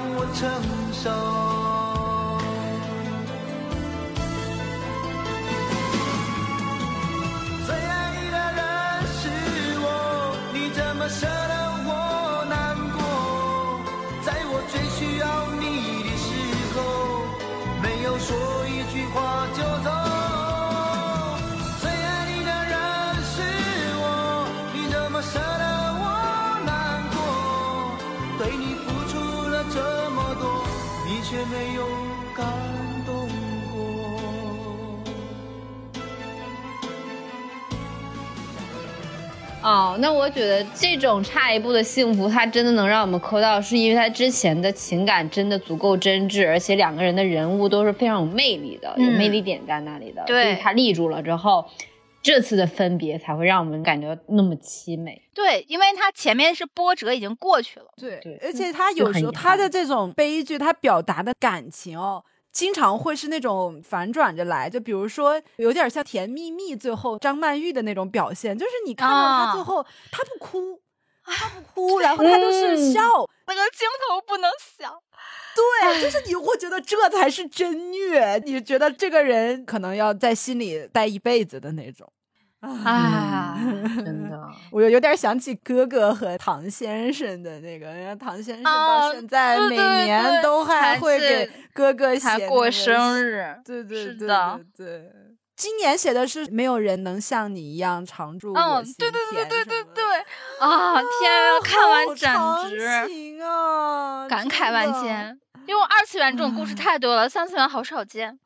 [0.33, 0.49] 承
[0.93, 1.60] 受？
[31.31, 31.87] 却没有
[32.35, 32.45] 感
[33.05, 33.25] 动
[33.71, 33.79] 过。
[39.63, 50.21] 哦，那我觉得这种差一步的幸福，它真的能让我们抠到，是因为他之前的情感真的足够真挚，而且两个人的人物都是非常有魅力的，有嗯魅力点在那里的。
[50.27, 51.65] 对所以他立住了之后，
[52.21, 55.21] 这次的分别才会让我们感觉那么凄美。
[55.33, 57.87] 对，因为他前面是波折已经过去了。
[57.97, 70.79] 对，对而且他有时候他的这种悲剧，他表达的感情哦，经常会是那种反转着来，就比如说有点像《甜蜜蜜》最后张曼玉的那种表现，就是你看到他最啊后、他不哭，
[71.23, 73.01] 他不哭，然后他就是嗯笑，
[73.47, 74.93] 那个镜头不能想，
[75.55, 82.11] 对，就是你会觉得这才是真虐，你觉得这个人可能要在心里待一辈子的那种。
[82.61, 83.57] 啊，
[84.05, 84.39] 真的，
[84.71, 94.27] 我有有点想起哥哥和唐先生的那个，人家唐先生到啊现在每年都还还会给哥哥写生日，对对对
[94.77, 95.11] 对。
[95.61, 100.03] 今年写的是没有人能像你一样常驻我嗯，心对对对田对对什么的对，
[100.59, 105.39] 啊，天啊，看完好简直情啊，感慨万，千。
[105.67, 108.39] 因为二次元这种故事太多了，三次元好少见。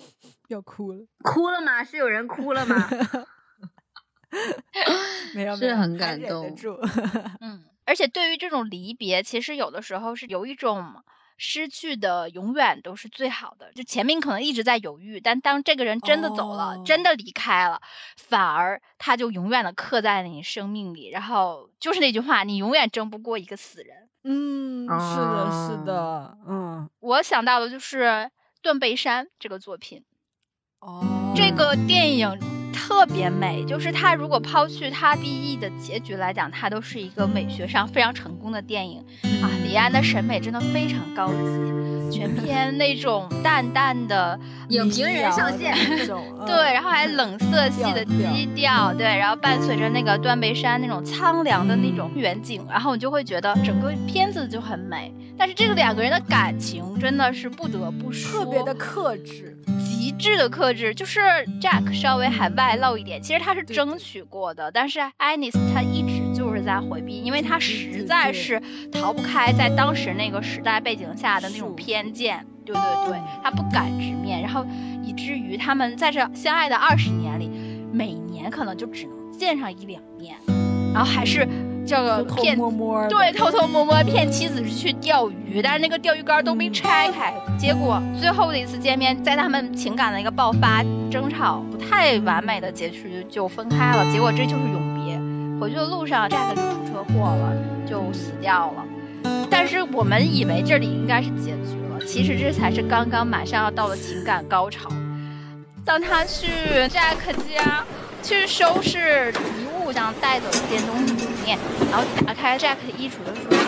[0.48, 1.84] 要哭了，哭了吗？
[1.84, 2.88] 是有人哭了吗？
[5.34, 6.80] 没有， 没有是很感动住
[7.42, 11.02] 嗯，而且对于这种离别，其实有的时候是有一种
[11.44, 13.72] 失去的，永远都是最好的。
[13.72, 17.82] 就前面可能一直在犹豫，但当这个人真的走了，真哦的离开了，
[18.16, 21.08] 反而他就永远的刻在了你生命里。
[21.10, 24.08] 然后就是那句话，你永远争不过一个死人。
[24.22, 28.04] 嗯，是的，是的，嗯，我想到的就是
[28.62, 30.04] 《断背山》这个作品。
[30.82, 32.28] 哦，这个电影
[32.72, 38.98] 特别美，就是它如果抛去它 BE 的结局来讲，它都是一个美学上非常成功的电影
[39.40, 39.46] 啊。
[39.64, 41.34] 李安的审美真的非常高级，
[42.12, 44.38] 全篇那种淡淡的
[44.68, 55.12] 影评人上线，那种，嗯对，然后还冷色系的基调，对，然后伴随着那个断背山那种苍凉的那种远景，然后你就会觉得整个片子就很美。
[55.38, 61.20] 但是这个两个人的感情真的是不得不说，特别的克制，极致的克制，就是
[61.60, 66.21] Jack 稍微还外露一点，其实他是争取过的，但是爱丽丝她一直就
[66.62, 74.64] 是在回避，因为他实在是逃不开在当时那个时代背景下的那种偏见，对对对，他不敢直面，然后
[75.02, 77.50] 以至于他们在这相爱的二十年里，
[77.92, 80.36] 每年可能就只能见上一两面，
[80.94, 81.48] 然后还是
[81.84, 87.34] 这个偷偷骗摸摸，对，偷偷摸摸骗妻子去钓鱼，但是那个钓鱼竿都没拆开。
[87.58, 94.10] 结果最后的一次见面，在他们情感的一个爆发、争吵不太完美的结局就分开了。
[94.12, 94.91] 结果这就是永别。
[95.62, 97.54] 回去的路上，Jack 就出车祸了，
[97.88, 98.84] 就死掉了。
[99.48, 104.90] 但是我们以为这里应该是结局了，其实这才是刚刚马上要到的情感高潮。
[105.84, 106.48] 当他去
[106.88, 107.84] Jack 家
[108.24, 111.56] 去收拾遗物，想带走一些东西里面，
[111.92, 113.61] 然后打开 Jack 的衣橱的时候，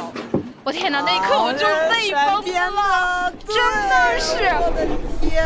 [0.64, 1.02] 我天哪！
[1.02, 2.40] 那一刻我就泪崩
[2.74, 3.54] 了，真
[3.90, 4.48] 的是。
[4.64, 4.88] 我的
[5.20, 5.44] 天，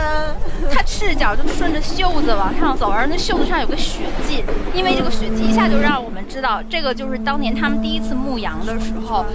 [0.70, 9.26] 他赤脚就顺着袖子往上走，而那袖子上有个血迹，因为这个血迹一下就让我们知道，这个就是当年他们第一次牧羊的时候，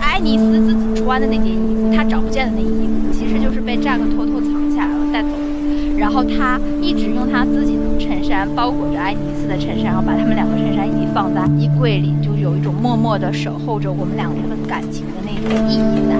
[0.00, 5.98] 爱尼斯自己穿的那件衣服，他找不见的那衣服，其实就是被 Jack 偷偷藏起来了带走的。
[5.98, 16.14] 然后他一直用他自己的衬衫包裹着爱丽丝的衬衫，然后把他们两个衬衫一起放在衣柜里，就有一种默默的守候着我们两个人的感情的那种意义在，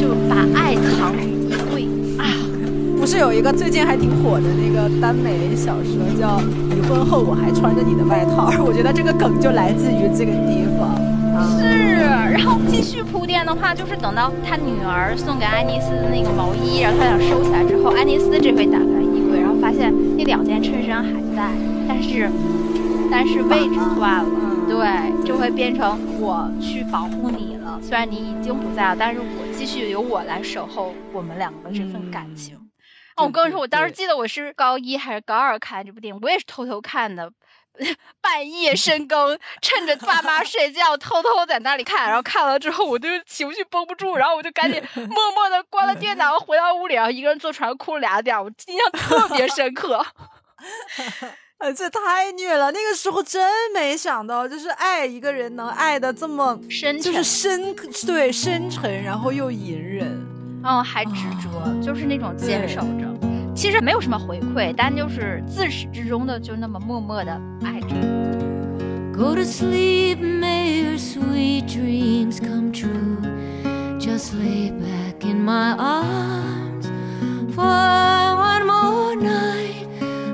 [0.00, 2.24] 就把爱藏于衣柜啊。
[2.98, 6.38] 不是有一个最近还挺火的那个耽美小说叫
[6.70, 10.94] 《离婚后我还穿着你的外套》，我觉得这个梗就来自于这个地方。
[11.58, 11.66] 是，
[12.32, 18.93] 然后继续铺垫的话，就是等到他女儿送给爱妮丝的那个毛衣，然后他想收起来之后，爱妮丝这回打开
[20.24, 21.50] 那两件衬衫还在，
[21.86, 22.30] 但是
[23.10, 32.56] 但是位置换了，对，就会变成我去保护你了，虽然你已经不在了，但是我继续由我来守候我们两个这份感情。
[33.16, 37.30] 哦，我跟你说，我当时记得我是高一还是高二看这部电影，我也是偷偷看的。
[38.20, 50.04] 半夜深更，趁着爸妈睡觉，偷偷在那里看，然后看了之后，我就情绪绷不住，然后我就赶紧 默默的关了电脑，回到屋里，然后一个人坐床上哭了俩点，我印象特别深刻。
[51.58, 52.70] 呃， 这太虐了！
[52.72, 57.74] 那个时候真没想到，就是爱一个人能爱的这么深沉，就是深
[58.06, 60.06] 对深沉，然后又隐忍，
[60.64, 61.12] 嗯，还执
[61.42, 63.23] 着，就是那种坚守着。
[63.54, 67.94] 其实没有什么回馈，但就是自始至终的就那么默默的爱着。
[69.16, 73.18] Go to sleep, may your sweet dreams come true.
[74.00, 76.86] Just lay back in my arms
[77.54, 79.86] for one more night.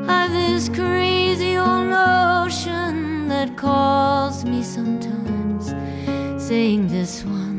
[0.09, 5.75] I've this crazy old notion that calls me sometimes,
[6.39, 7.50] saying this one.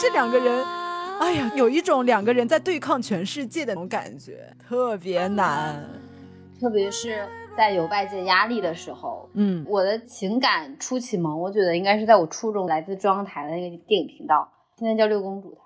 [0.00, 0.64] 这两个人，
[1.18, 5.84] 哎呀，有一种两个人在对抗全世界的那种感觉，特别难。
[6.60, 7.26] 特别是
[7.56, 15.60] 在有外界压力的时候，嗯，我的情感初启蒙，我觉得应该是在我初中来自中央台的那个电影频道，现在叫六公主台，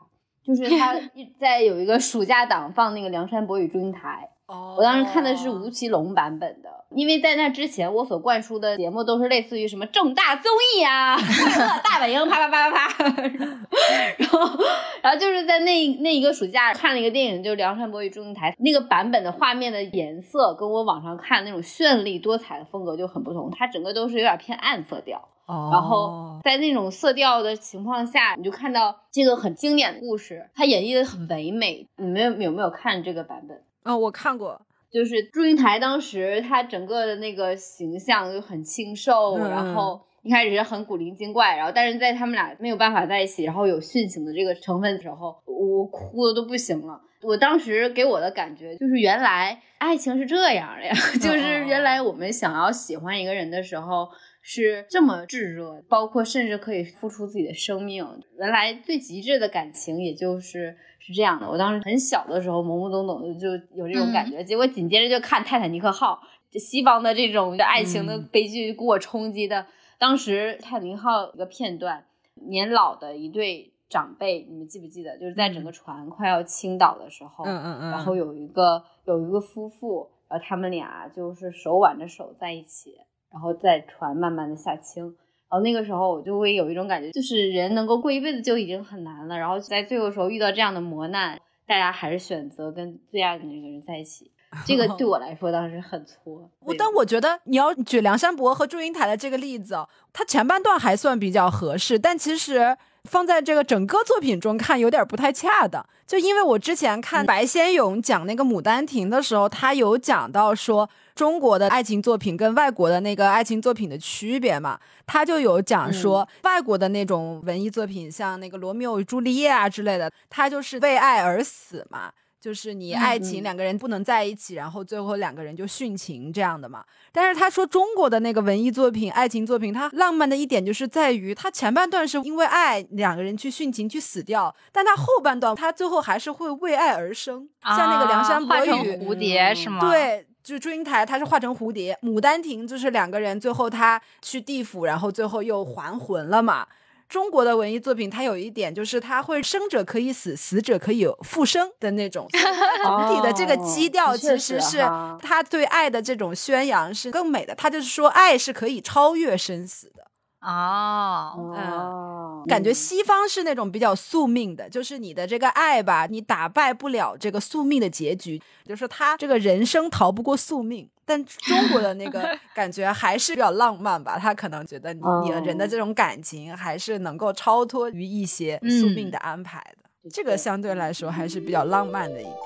[0.46, 0.94] 就是他
[1.38, 11.24] 在有一个暑假档放那个《梁山伯与祝英台》，哦我当时看的是吴奇隆版本的，因为在那之前我所灌输的节目都是类似于什么正大综艺啊、快
[11.58, 13.04] 乐大本营，啪啪啪啪啪，
[14.18, 14.64] 然后
[15.02, 25.28] 然后就是在那那一个暑假看了一个电影，就是《梁山伯与祝英台》那个版本的画面的颜色跟我网上看那种绚丽多彩的风格就很不同，它整个都是有点偏暗色调。
[25.46, 31.86] 哦然后在那种色调的情况下，你就看到这个很经典的故事，它演绎的很唯美。
[31.96, 33.60] 你们有有没有看这个版本？
[33.84, 34.60] 哦，我看过，
[34.90, 47.00] 就是祝英台当时她整个的那个形象就很清瘦，嗯然后一开始是很古灵精怪，然后但是在他们俩没有办法在一起，然后有殉情的这个成分的时候，我哭的都不行了。
[47.22, 54.08] 我当时给我的感觉就是，原来爱情是这样的呀， 就是原来我们想要喜欢一个人的时候
[54.40, 58.04] 是这么炙热，包括甚至可以付出自己的生命。
[58.38, 61.50] 原来最极致的感情，也就是是这样的。
[61.50, 69.66] 我当时很小的时候，懵懵懂懂的就有这种感觉，结果紧接着就看《泰坦尼克号》，这西方的这种的爱情的嗯悲剧给我冲击的。
[69.98, 72.04] 当时《泰坦尼克号》有一个片段，
[72.46, 75.18] 年老的一对长辈，你们记不记得？
[75.18, 82.94] 就是在整个船快要倾倒的时候，嗯嗯嗯，然后有一个有一个夫妇，然后他们俩就是手挽着手在一起，
[83.32, 85.16] 然后在船慢慢的下倾。
[85.52, 94.30] 然后那个时候我就会有一种感觉，就是人能够过一辈子就已经很难了，然后在最后时候遇到这样的磨难，大家还是选择跟最爱的那个人在一起。
[94.66, 96.50] 这个对我来说当时很挫。
[96.60, 105.86] 我但我觉得你要举梁山伯和祝英台的这个例子哦，它前半段还算比较合适，但其实放在这个整个作品中看有点不太恰当。
[106.12, 122.12] 就因为我之前看白先勇讲那个《牡丹亭》的时候，他有讲到说中国的爱情作品跟外国的那个爱情作品的区别嘛，他就有讲说外国的那种文艺作品，像那个《罗密欧与朱丽叶》啊之类的，他就是为爱而死嘛。
[122.42, 126.84] 就是你爱情嗯两个人不能在一起，然后最后两个人就殉情这样的嘛。
[127.12, 146.66] 但是他说中国的那个文艺作品、爱情作品，它浪漫的一点就是在于，它前半段是因为爱两个人去殉情去死掉，但他后半段他最后还是会为爱而生，像那个梁山伯与蝴蝶是吗？，对，就祝英台她是化成蝴蝶，牡丹亭就是两个人最后他去地府，然后最后又还魂了嘛。
[147.12, 152.26] 中国的文艺作品，它有一点就是它会生者可以死，死者可以复生的那种。
[152.32, 154.78] 整体的这个基调哦其实是
[155.20, 157.54] 他对爱的这种宣扬是更美的。
[157.54, 160.06] 他就是说，爱是可以超越生死的。
[160.40, 170.88] 哦，哦，感觉西方是那种比较宿命的，就是你的这个爱吧，你打败不了这个宿命的结局，就是他这个人生逃不过宿命。
[171.04, 180.10] 但中国的那个感觉还是比较浪漫吧，他可能觉得你你的人的这种感情还是能够超脱于一些宿命的安排的。
[180.10, 182.36] 这个相对来说还是比较浪漫的一点。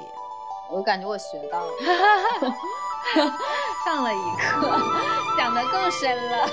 [0.70, 1.72] 我感觉我学到了，
[3.84, 4.78] 上了一课，
[5.38, 6.48] 讲的更深了。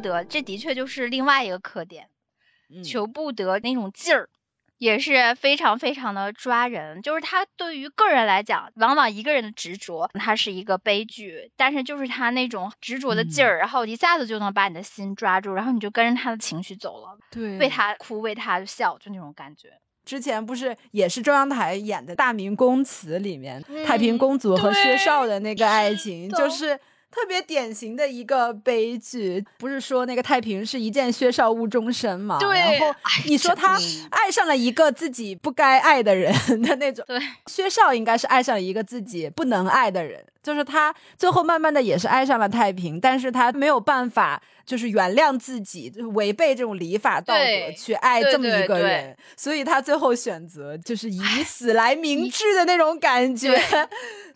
[0.00, 2.08] 不得，这的确就是另外一个特点，
[2.70, 4.28] 嗯求不得那种劲儿。
[4.78, 19.68] 也是非常非常的抓人，就是他对于个人来讲，往往一个人的执着，他是一个悲剧，但是就是他那种执着的劲儿，然后一下子就能把你的心抓住，然后你就跟着他的情绪走了，对为他哭，为他笑，就那种感觉。
[20.06, 26.80] 之前不是也是中央台演的《大明宫词》里面，嗯太平公主和薛对绍的那个爱情，就是
[27.10, 32.38] 特别典型的一个悲剧，不是说那个太平是一见薛少误终身嘛？
[32.38, 33.78] 对然后哎你说他
[34.10, 36.32] 爱上了一个自己不该爱的人
[36.62, 53.60] 的那种，对，薛少应该是爱上了一个自己不能爱的人，就是他最后慢慢的也是爱上了太平，但是他没有办法就是原谅自己，就是违背这种礼法道德去爱这么一对对个人，所以他最后选择就是以死来明志的那种感觉。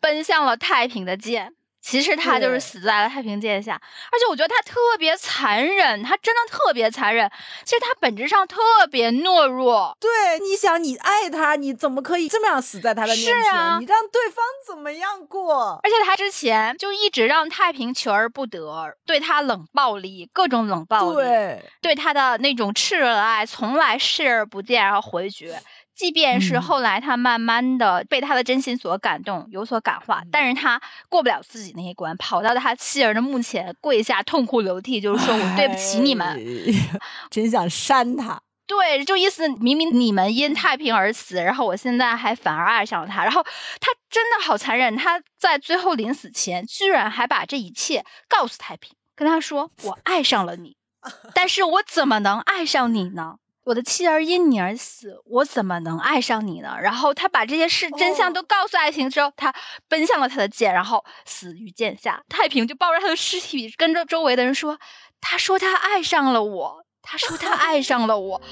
[0.00, 1.52] 奔向了太平的剑。
[1.84, 3.74] 其实他就是死在了太平剑下，
[4.10, 7.30] 而且我觉得他特别残忍，他真的特别残忍。
[7.62, 8.56] 其实他本质上特
[8.90, 13.42] 别懦弱，对，你想你爱他，你怎么可以这么样死在他的面前？
[13.42, 15.78] 是啊你让对方怎么样过？
[15.82, 25.60] 而且他之前就一直让太平求而不得，对他冷暴力，各种冷暴力，对，对他的那种炽热的爱从来视而不见，然后回绝。
[25.94, 36.26] 即便是嗯后来他慢慢的被他的真心所感动，有所感化，但是他过不了自己那一关，跑到他妻儿的墓前跪下痛哭流涕，就是说我对不起你们。
[36.26, 38.42] 哎，真想扇他。
[38.66, 50.76] 对，就意思明明你们因太平而死，然后我现在还反而爱上了他，然后他真的好残忍，他在最后临死前居然还把这一切告诉太平，跟他说我爱上了你，
[51.34, 53.36] 但是我怎么能爱上你呢？
[53.64, 56.76] 我的妻儿因你而死，我怎么能爱上你呢？
[56.82, 59.54] 然后他把这些事真相哦都告诉爱情之后，他
[59.88, 62.22] 奔向了他的剑，然后死于剑下。
[62.28, 64.78] 太平就抱着他的尸体，跟着周围的人说
[65.22, 68.42] ：“他说他爱上了我，他说他爱上了我。”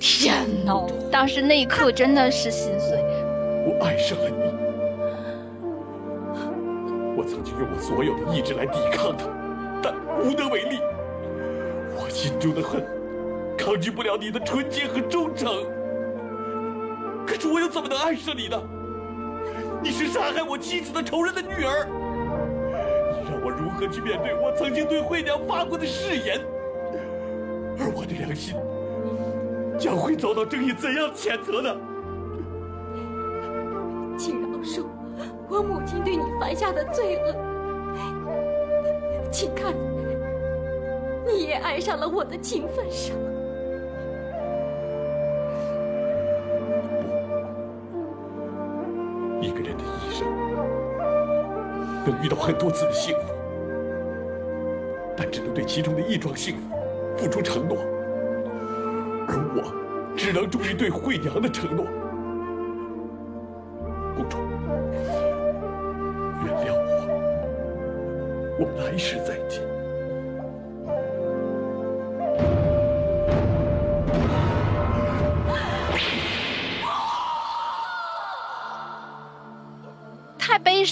[0.00, 0.86] 天呐！
[1.12, 2.98] 当时那一刻真的是心碎。
[3.64, 4.36] 我爱上了你。
[7.16, 9.24] 我曾经用我所有的意志来抵抗他，
[9.80, 10.80] 但无能为力。
[11.96, 12.84] 我心中的恨，
[13.58, 15.66] 抗拒不了你的纯洁和忠诚。
[17.26, 18.56] 可是我又怎么能爱上你呢？
[19.82, 21.86] 你是杀害我妻子的仇人的女儿。
[23.12, 26.40] 你让我如何去面对我曾经对惠娘发过的誓言？
[27.78, 28.56] 而我的良心
[29.78, 31.76] 将会遭到正义怎样谴责呢？
[34.18, 34.84] 请饶恕
[35.48, 37.34] 我母亲对你犯下的罪恶。
[39.30, 39.72] 请看，
[41.26, 43.14] 你也爱上了我的情分上。
[52.10, 53.34] 能遇到很多次的幸福，
[55.16, 56.76] 但只能对其中的一桩幸福
[57.16, 57.76] 付出承诺，
[59.26, 59.62] 而我
[60.16, 61.84] 只能忠于对惠娘的承诺。
[64.16, 64.38] 公主，
[66.44, 69.36] 原谅我，我们来世再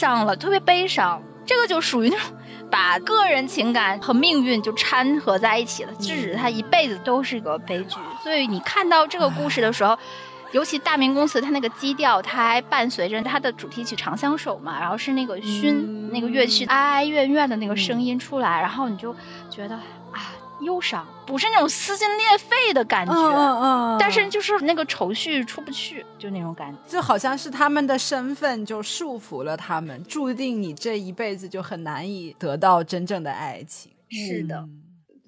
[0.06, 1.20] 伤了，特别悲伤。
[1.44, 2.30] 这个就属于那种
[2.70, 7.96] 把个人情感和命运就掺和在一起了，致使他一辈子都是个悲剧。
[8.22, 9.98] 所以你看到这个故事的时候，
[10.52, 15.72] 尤其大明宫词，它那个基调，它还伴随着它的主题曲《长相守》嘛，然后是那个埙、
[16.12, 19.14] 那个乐器哀哀怨怨的那个声音出来，然后你就
[19.50, 19.82] 觉得啊
[20.60, 26.78] 忧伤，不是那种撕心裂肺的感觉，嗯嗯嗯但是就是那个愁绪出不去，就那种感觉。
[26.86, 33.92] 就好像是他们的身份就束缚了他们，注定你这一辈子就很难以得到真正的爱情。
[34.10, 34.56] 是的。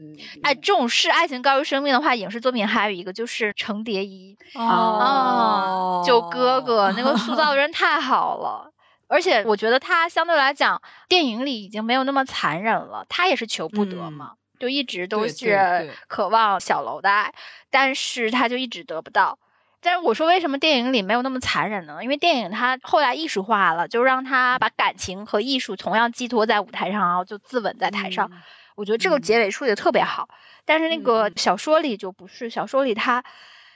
[0.00, 8.72] 嗯哎，这种视爱情高于生命的话，影视作品还有一个就是程蝶衣哦啊，九哥哥那个塑造的人太好了。
[9.08, 13.06] 而且我觉得他相对来讲，电影里已经没有那么残忍了。
[13.08, 17.32] 他也是求不得嘛，就一直都是渴望小楼的爱，
[17.70, 19.38] 但是他就一直得不到。
[19.80, 22.02] 但是我说为什么电影里没有那么残忍呢？
[22.02, 28.30] 因为电影它后来艺术化了，就让他把感情和艺术同样寄托在舞台上，然后就自刎在台上。
[28.74, 30.28] 我觉得这个结尾处理的特别好，
[30.64, 33.22] 但是那个小说里就不是，小说里他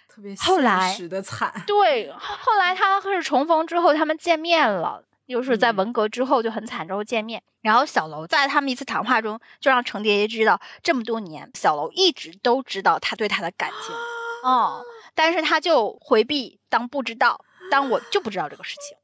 [0.08, 7.42] 特别后来现实的惨，对，后后来他和是重逢之后，他们见面了，又是嗯在文革之后就很惨之后见面。
[7.60, 13.94] 然后小楼在他们一次谈话中，就让程蝶衣知道，这么多年小楼一直都知道他对他的感情，
[14.42, 14.82] 哦，
[15.14, 18.98] 但是他就回避，当不知道，当我就不知道这个事情，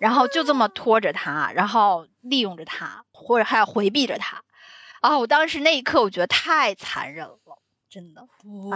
[0.00, 4.42] 然后就这么拖着他，然后利用着他，或者还要回避着他。
[5.00, 7.38] 啊，我当时那一刻我觉得太残忍了，
[7.94, 8.20] 真的。
[8.44, 8.70] 我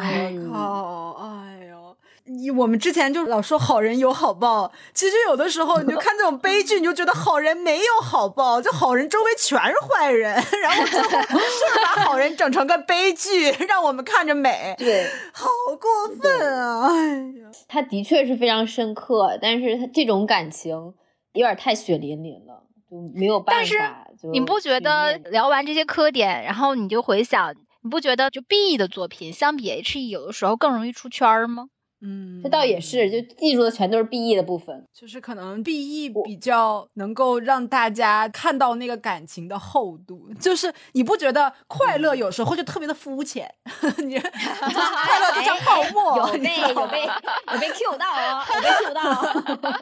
[0.49, 1.13] 靠！
[1.21, 1.97] 哎呦，
[2.27, 14.77] 你我们之前就老说好人有好报，其实有的时候你就看这种悲剧，你就觉得好人没有好报，就好人周围全是坏人，然后最后就是把好人整成个悲剧，让我们看着美。
[14.79, 15.49] 对，好
[15.81, 16.87] 过分啊！
[16.87, 20.95] 哎呀，他的确是非常深刻，但是他这种感情
[21.33, 22.63] 有点太血淋淋了。
[22.89, 24.05] 就没有办法但是法。
[24.33, 27.55] 你不觉得聊完这些磕点，然后你就回想，
[27.89, 31.69] 你不觉得就 B E 的作品相比 H E 有的时候更容易出圈儿吗？
[32.03, 34.85] 嗯，这倒也是，就记住的全都是 B E 的部分。
[34.93, 43.51] 就是可能 B E 比较能够让大家看到那个感情的厚度，就是你不觉得快乐有时候就特别的肤浅，
[44.05, 49.79] 你就 是快乐就像泡沫，有被有被有被 Q 到哦，有被 Q 到哦。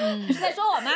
[0.00, 0.90] 嗯是在说我吗？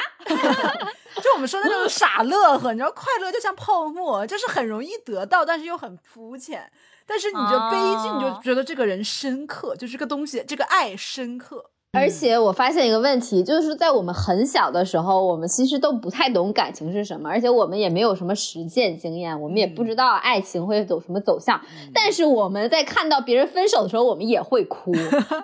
[1.20, 6.70] 就我们说的那种傻乐呵，你知道，快乐就像泡沫，就是很容易得到，但是又很肤浅。
[7.06, 11.70] 但是你就悲剧，你就哦觉得这个人深刻，就这个东西，这个爱深刻。
[11.92, 21.58] 而且我发现一个问题，就是在我们很小的时候，我们其实都不太懂感情是什么，而且我们也没有什么实践经验，我们也不知道爱情会走什么走向。
[21.94, 24.92] 但是我们在看到别人分手的时候，我们也会哭，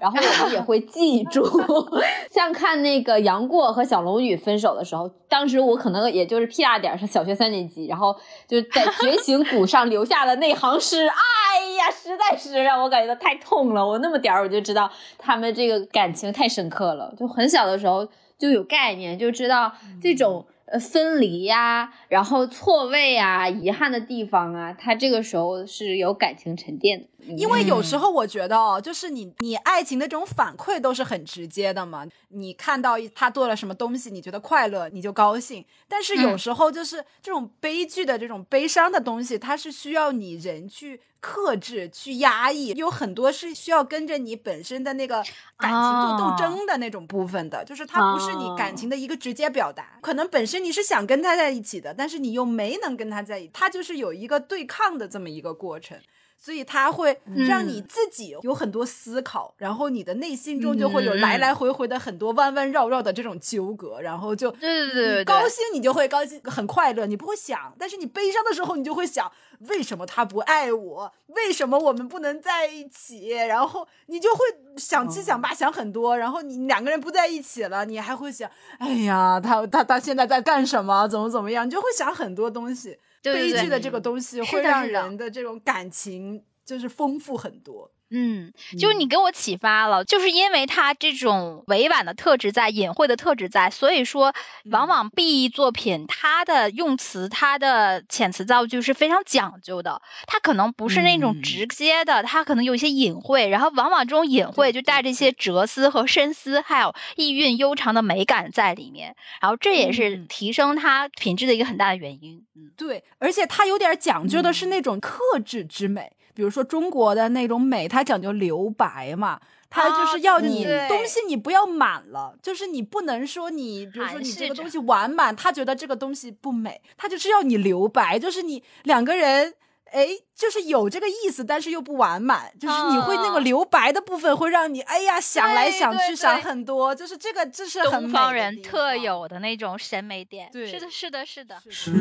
[0.00, 1.44] 然后我们也会记住。
[2.30, 8.14] 像看那个杨过和小龙女分手的时候，当时我可能也就是屁大点儿，是小学三年级，然后
[8.46, 13.86] 就在觉醒谷上留下了那行诗，哎呀，实在是让我感觉到太痛了。
[13.86, 18.06] 我那么点儿我就知道他们这个感情太深刻了，就很小的时候
[18.36, 19.72] 就有概念，就知道
[20.02, 27.06] 这种呃分离呀、然后错位啊、遗憾的地方啊，他这个时候是有感情沉淀的。
[27.36, 32.06] 因为有时候我觉得哦，就是你你爱情的这种反馈都是很直接的嘛。
[32.28, 35.64] 你看到他做了什么东西，你觉得快乐，你就高兴。
[35.88, 45.22] 但是有时候就是这种悲剧的这种悲伤的东西，它是需要你人去克制、去压抑，有很多是需要跟着你本身的那个
[45.56, 49.98] 感情做斗争的那种部分的，就是它不是你感情的一个直接表达。
[50.02, 55.96] 可能本身你是想跟他在一起的，但是你又没能跟他在一起，他就是有一个对抗的这么一个过程。
[56.44, 57.18] 所以它会
[57.48, 69.32] 让你自己有很多思考，然后你的内心中就会有来来回回的很多弯弯绕绕的这种纠葛，然后就对对对高兴你就会高兴，很快乐，你不会想；但是你悲伤的时候，你就会想，
[69.70, 71.10] 为什么他不爱我？
[71.28, 73.30] 为什么我们不能在一起？
[73.30, 74.40] 然后你就会
[74.76, 81.08] 想七想八想很多，然后你两个人不在一起了，你还会想，哎呀，他他他现在在干什么？
[81.08, 81.66] 怎么怎么样？
[81.66, 82.98] 你就会想很多东西。
[83.32, 87.93] 悲剧的这个东西会让人的这种感情就是丰富很多。
[88.10, 94.32] 嗯，就是你给我启发了，就是因为他这种委婉的特质在，隐晦的特质在，所以说
[94.70, 94.84] 往。
[94.84, 101.66] 往 B E 作品它的用词、它的遣词造句是非常讲究的，它可能不是那种嗯直。
[101.66, 105.32] 接的，它可能有一些隐晦，然后往往这种隐晦就带着一些。
[105.32, 110.26] 哲思和深思，还有意蕴悠长的美感在里面，然后这也是嗯。
[110.28, 112.44] 提升它品质的一个很大的原因。
[112.54, 119.40] 嗯，对，而且它有点讲究的是那种克制之美，比如说中国的那种美，它讲究留白嘛。
[119.70, 129.54] 它就是要你对东西你不要满了，就是你不能说你，比如说你这个东西完满，他觉得这个东西不美，他就是要你留白，就是你两个人。
[129.92, 140.48] 哎，就是有这个意思，但是又不完满，就是你会那个哦留白的部分会让你，哎呀，想来想去，想对很多，就是这个，这是东方人特有的那种审美点。
[140.52, 141.60] 对是的，是的，是的。
[141.70, 141.92] 时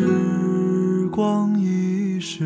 [1.12, 2.46] 光一逝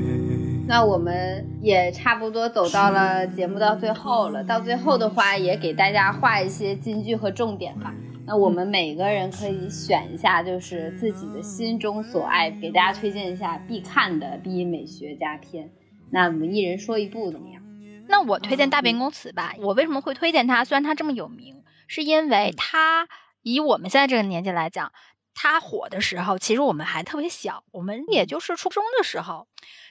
[0.71, 7.93] 那我们也差不多走到了节目到最后了，到最后的话也给大家画一些金句和重点吧。
[8.25, 15.71] 那我们每个人可以选一下，就是自己的心中所爱，给大家推荐一下必看的 B 美学佳片。
[16.09, 17.61] 那我们一人说一部怎么样？
[18.07, 19.53] 那我推荐《大变公词》吧。
[19.59, 20.63] 我为什么会推荐它？
[20.63, 23.09] 虽然它这么有名，是因为它
[23.41, 24.93] 以我们现在这个年纪来讲，
[25.43, 29.47] 它火的时候，其实我们还特别小，我们也就是初中的时候。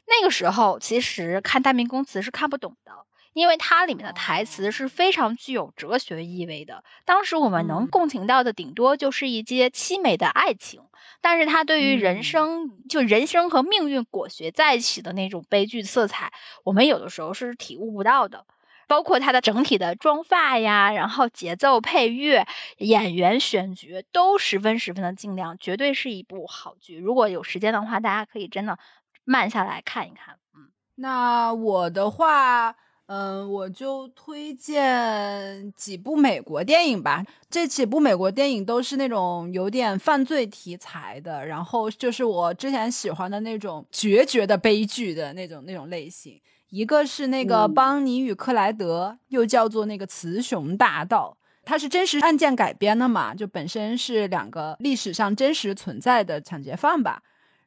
[0.06, 2.92] 那个时候，其实看《大明宫词》是看不懂的，
[3.32, 6.84] 因为它里面的台词是非常具有哲学意味的。
[7.04, 10.82] 当时我们能共情到的，顶多就是一些凄美的爱情，
[11.20, 16.32] 但是它对于人生，就人生和命运裹挟在一起的那种悲剧色彩，
[16.62, 18.46] 我们有的时候是体悟不到的。
[18.90, 22.44] 包括它的整体的妆发呀，然后节奏、配乐、
[22.78, 26.98] 演员选角都十分十分的精良，绝对是一部好剧。
[26.98, 28.80] 如果有时间的话，大家可以真的
[29.24, 30.38] 慢下来看一看。
[30.56, 32.74] 嗯，那我的话，
[33.06, 37.24] 嗯、我就推荐几部美国电影吧。
[37.48, 46.40] 这几部美国电影都是那种有点犯罪题材的，然后就是我之前喜欢的那种决绝的悲剧的那种那种类型。
[46.70, 51.36] 一个是那个嗯邦尼与克莱德，又叫做那个雌雄大盗。
[51.62, 57.22] 它是真实案件改编的嘛，就本身是两个历史上真实存在的抢劫犯吧。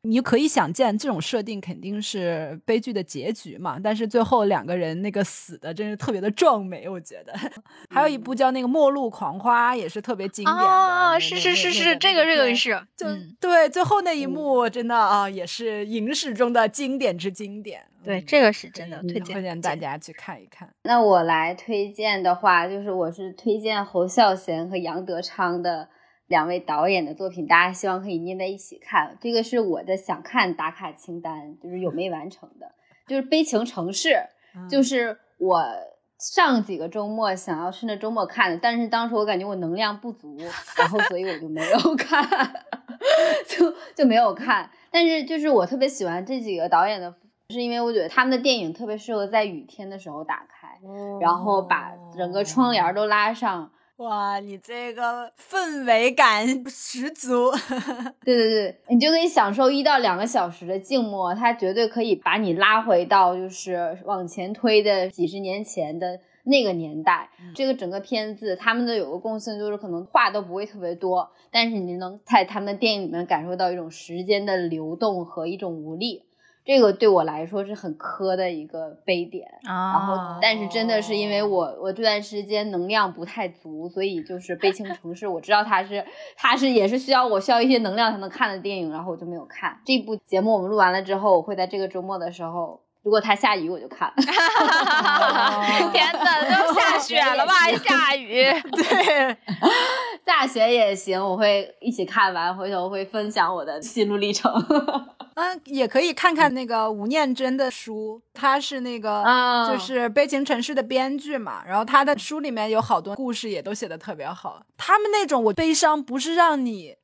[0.06, 3.80] 你可以想见，这种设定肯定是悲剧的结局嘛。
[3.82, 7.34] 但是最后两个人那个死的真是特别的壮美，我觉得。
[7.90, 10.62] 还有一部叫那个《末路狂花》，也是特别经典的。
[10.62, 17.82] 哦，那是是是是，这个这个对是，就、嗯，对最后那一幕真的啊，也是影史中的经典之经典。
[18.04, 20.68] 对，嗯这个是真的推荐推荐大家去看一看。
[20.84, 25.88] 那我来推荐的话，就是我是推荐侯孝贤和杨德昌的
[26.34, 29.16] 两位导演的作品，大家希望可以捏在一起看。
[29.22, 32.72] 这个是我的想看打卡清单，就是有没完成的，
[33.08, 34.10] 就是《悲情城市》，
[34.56, 35.64] 嗯就是我
[36.18, 40.36] 上几个周末想要趁着周末看的，但是当时我感觉我能量不足，
[40.76, 42.28] 然后所以我就没有看，
[43.48, 44.72] 就就没有看。
[44.90, 47.14] 但是就是我特别喜欢这几个导演的，
[47.50, 50.80] 是因为我觉得他们的电影特别适合在雨天的时候打开，
[51.22, 53.70] 然后把整个窗帘都拉上。
[53.98, 57.52] 哇，你这个氛围感十足。
[58.26, 67.30] 对对对，你就可以享受一到两个小时的静默，它绝对可以把你拉回到就是往前推的几十年前的那个年代。
[67.54, 76.26] 这个整个片子他们的有个共性就是可能话都不会特别多，但是你能在他们的电影里面感受到一种时间的流动和一种无力。
[76.66, 86.06] 这个对我来说是很磕的一个悲点，然后啊，但是真的是因为我我这段时间能量不太足，所以就是《悲情城市》，我知道它是
[86.38, 90.54] 它是也是需要我需要一些能量才能看的电影，然后我就没有看这部节目。
[90.54, 94.12] 我们录完了之后，我会在这个周末的时候，如果它下雨我就看。
[95.92, 97.54] 天哪，都下雪了吧？
[97.54, 99.38] 还下雨， 对，
[100.26, 104.52] 下雪也行，我会一起看完，回头会分享我的心路历程。
[105.36, 114.62] 嗯， 也可以看看那个吴念真的书，他是那个啊就是《悲情城市》的编剧嘛，然后他的书里面有好多故事也都写的特别好。
[114.78, 116.96] 他们那种我悲伤不是让你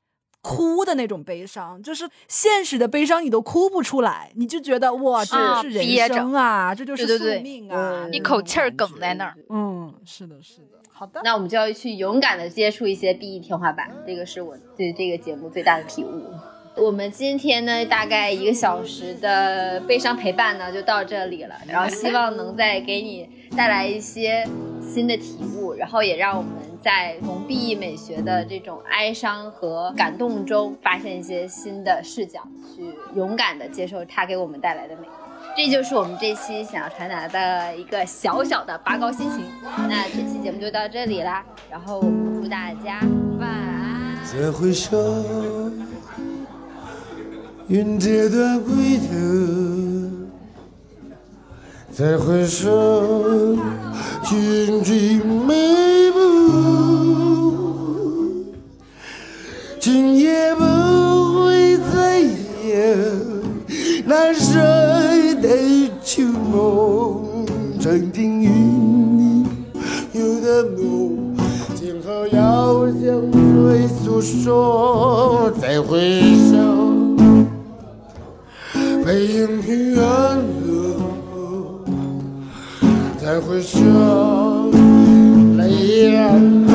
[0.42, 9.36] 哭的那种悲伤，就是现实的悲伤你都哭不出来，你就觉得哇，这啊就是憋着人生啊，这就是宿对对对命啊，嗯一口气儿梗在那儿。
[9.50, 11.22] 嗯，是的，是的，好的。
[11.24, 16.24] 那我们就要去勇敢的接触一些 BE 天花板，这个是我对这个节目最大的体悟。
[16.78, 21.56] 我们今天呢，大概一个小时的悲伤陪伴呢，就到这里了。
[21.68, 23.28] 然后希望能再给你
[23.58, 24.48] 带来一些
[24.82, 26.52] 新的体悟，然后也让我们
[26.82, 32.42] 在从 BE 美学的这种哀伤和感动中，发现一些新的视角，
[32.76, 35.08] 去勇敢的接受它给我们带来的美。
[35.58, 39.44] 这就是我们这期想要传达的一个小小的拔高心情。
[39.90, 43.02] 那这期节目就到这里啦，然后祝大家
[43.40, 44.18] 晚安。
[44.26, 44.98] 再回首，
[47.68, 49.89] 云这段归途。
[52.00, 53.58] 再回首，
[54.24, 56.18] 群追眉步。
[59.82, 60.64] 今夜不
[61.44, 62.30] 会再有
[64.06, 64.58] 难舍
[65.42, 65.50] 的
[66.02, 67.46] 旧梦，
[67.82, 69.46] 曾经与你
[70.14, 71.36] 有的梦，
[71.76, 75.52] 今后要向谁诉说？
[75.60, 76.56] 再回首，
[79.04, 80.42] 背影平安
[83.30, 83.80] 再回首，
[85.56, 85.70] 泪
[86.10, 86.69] 眼。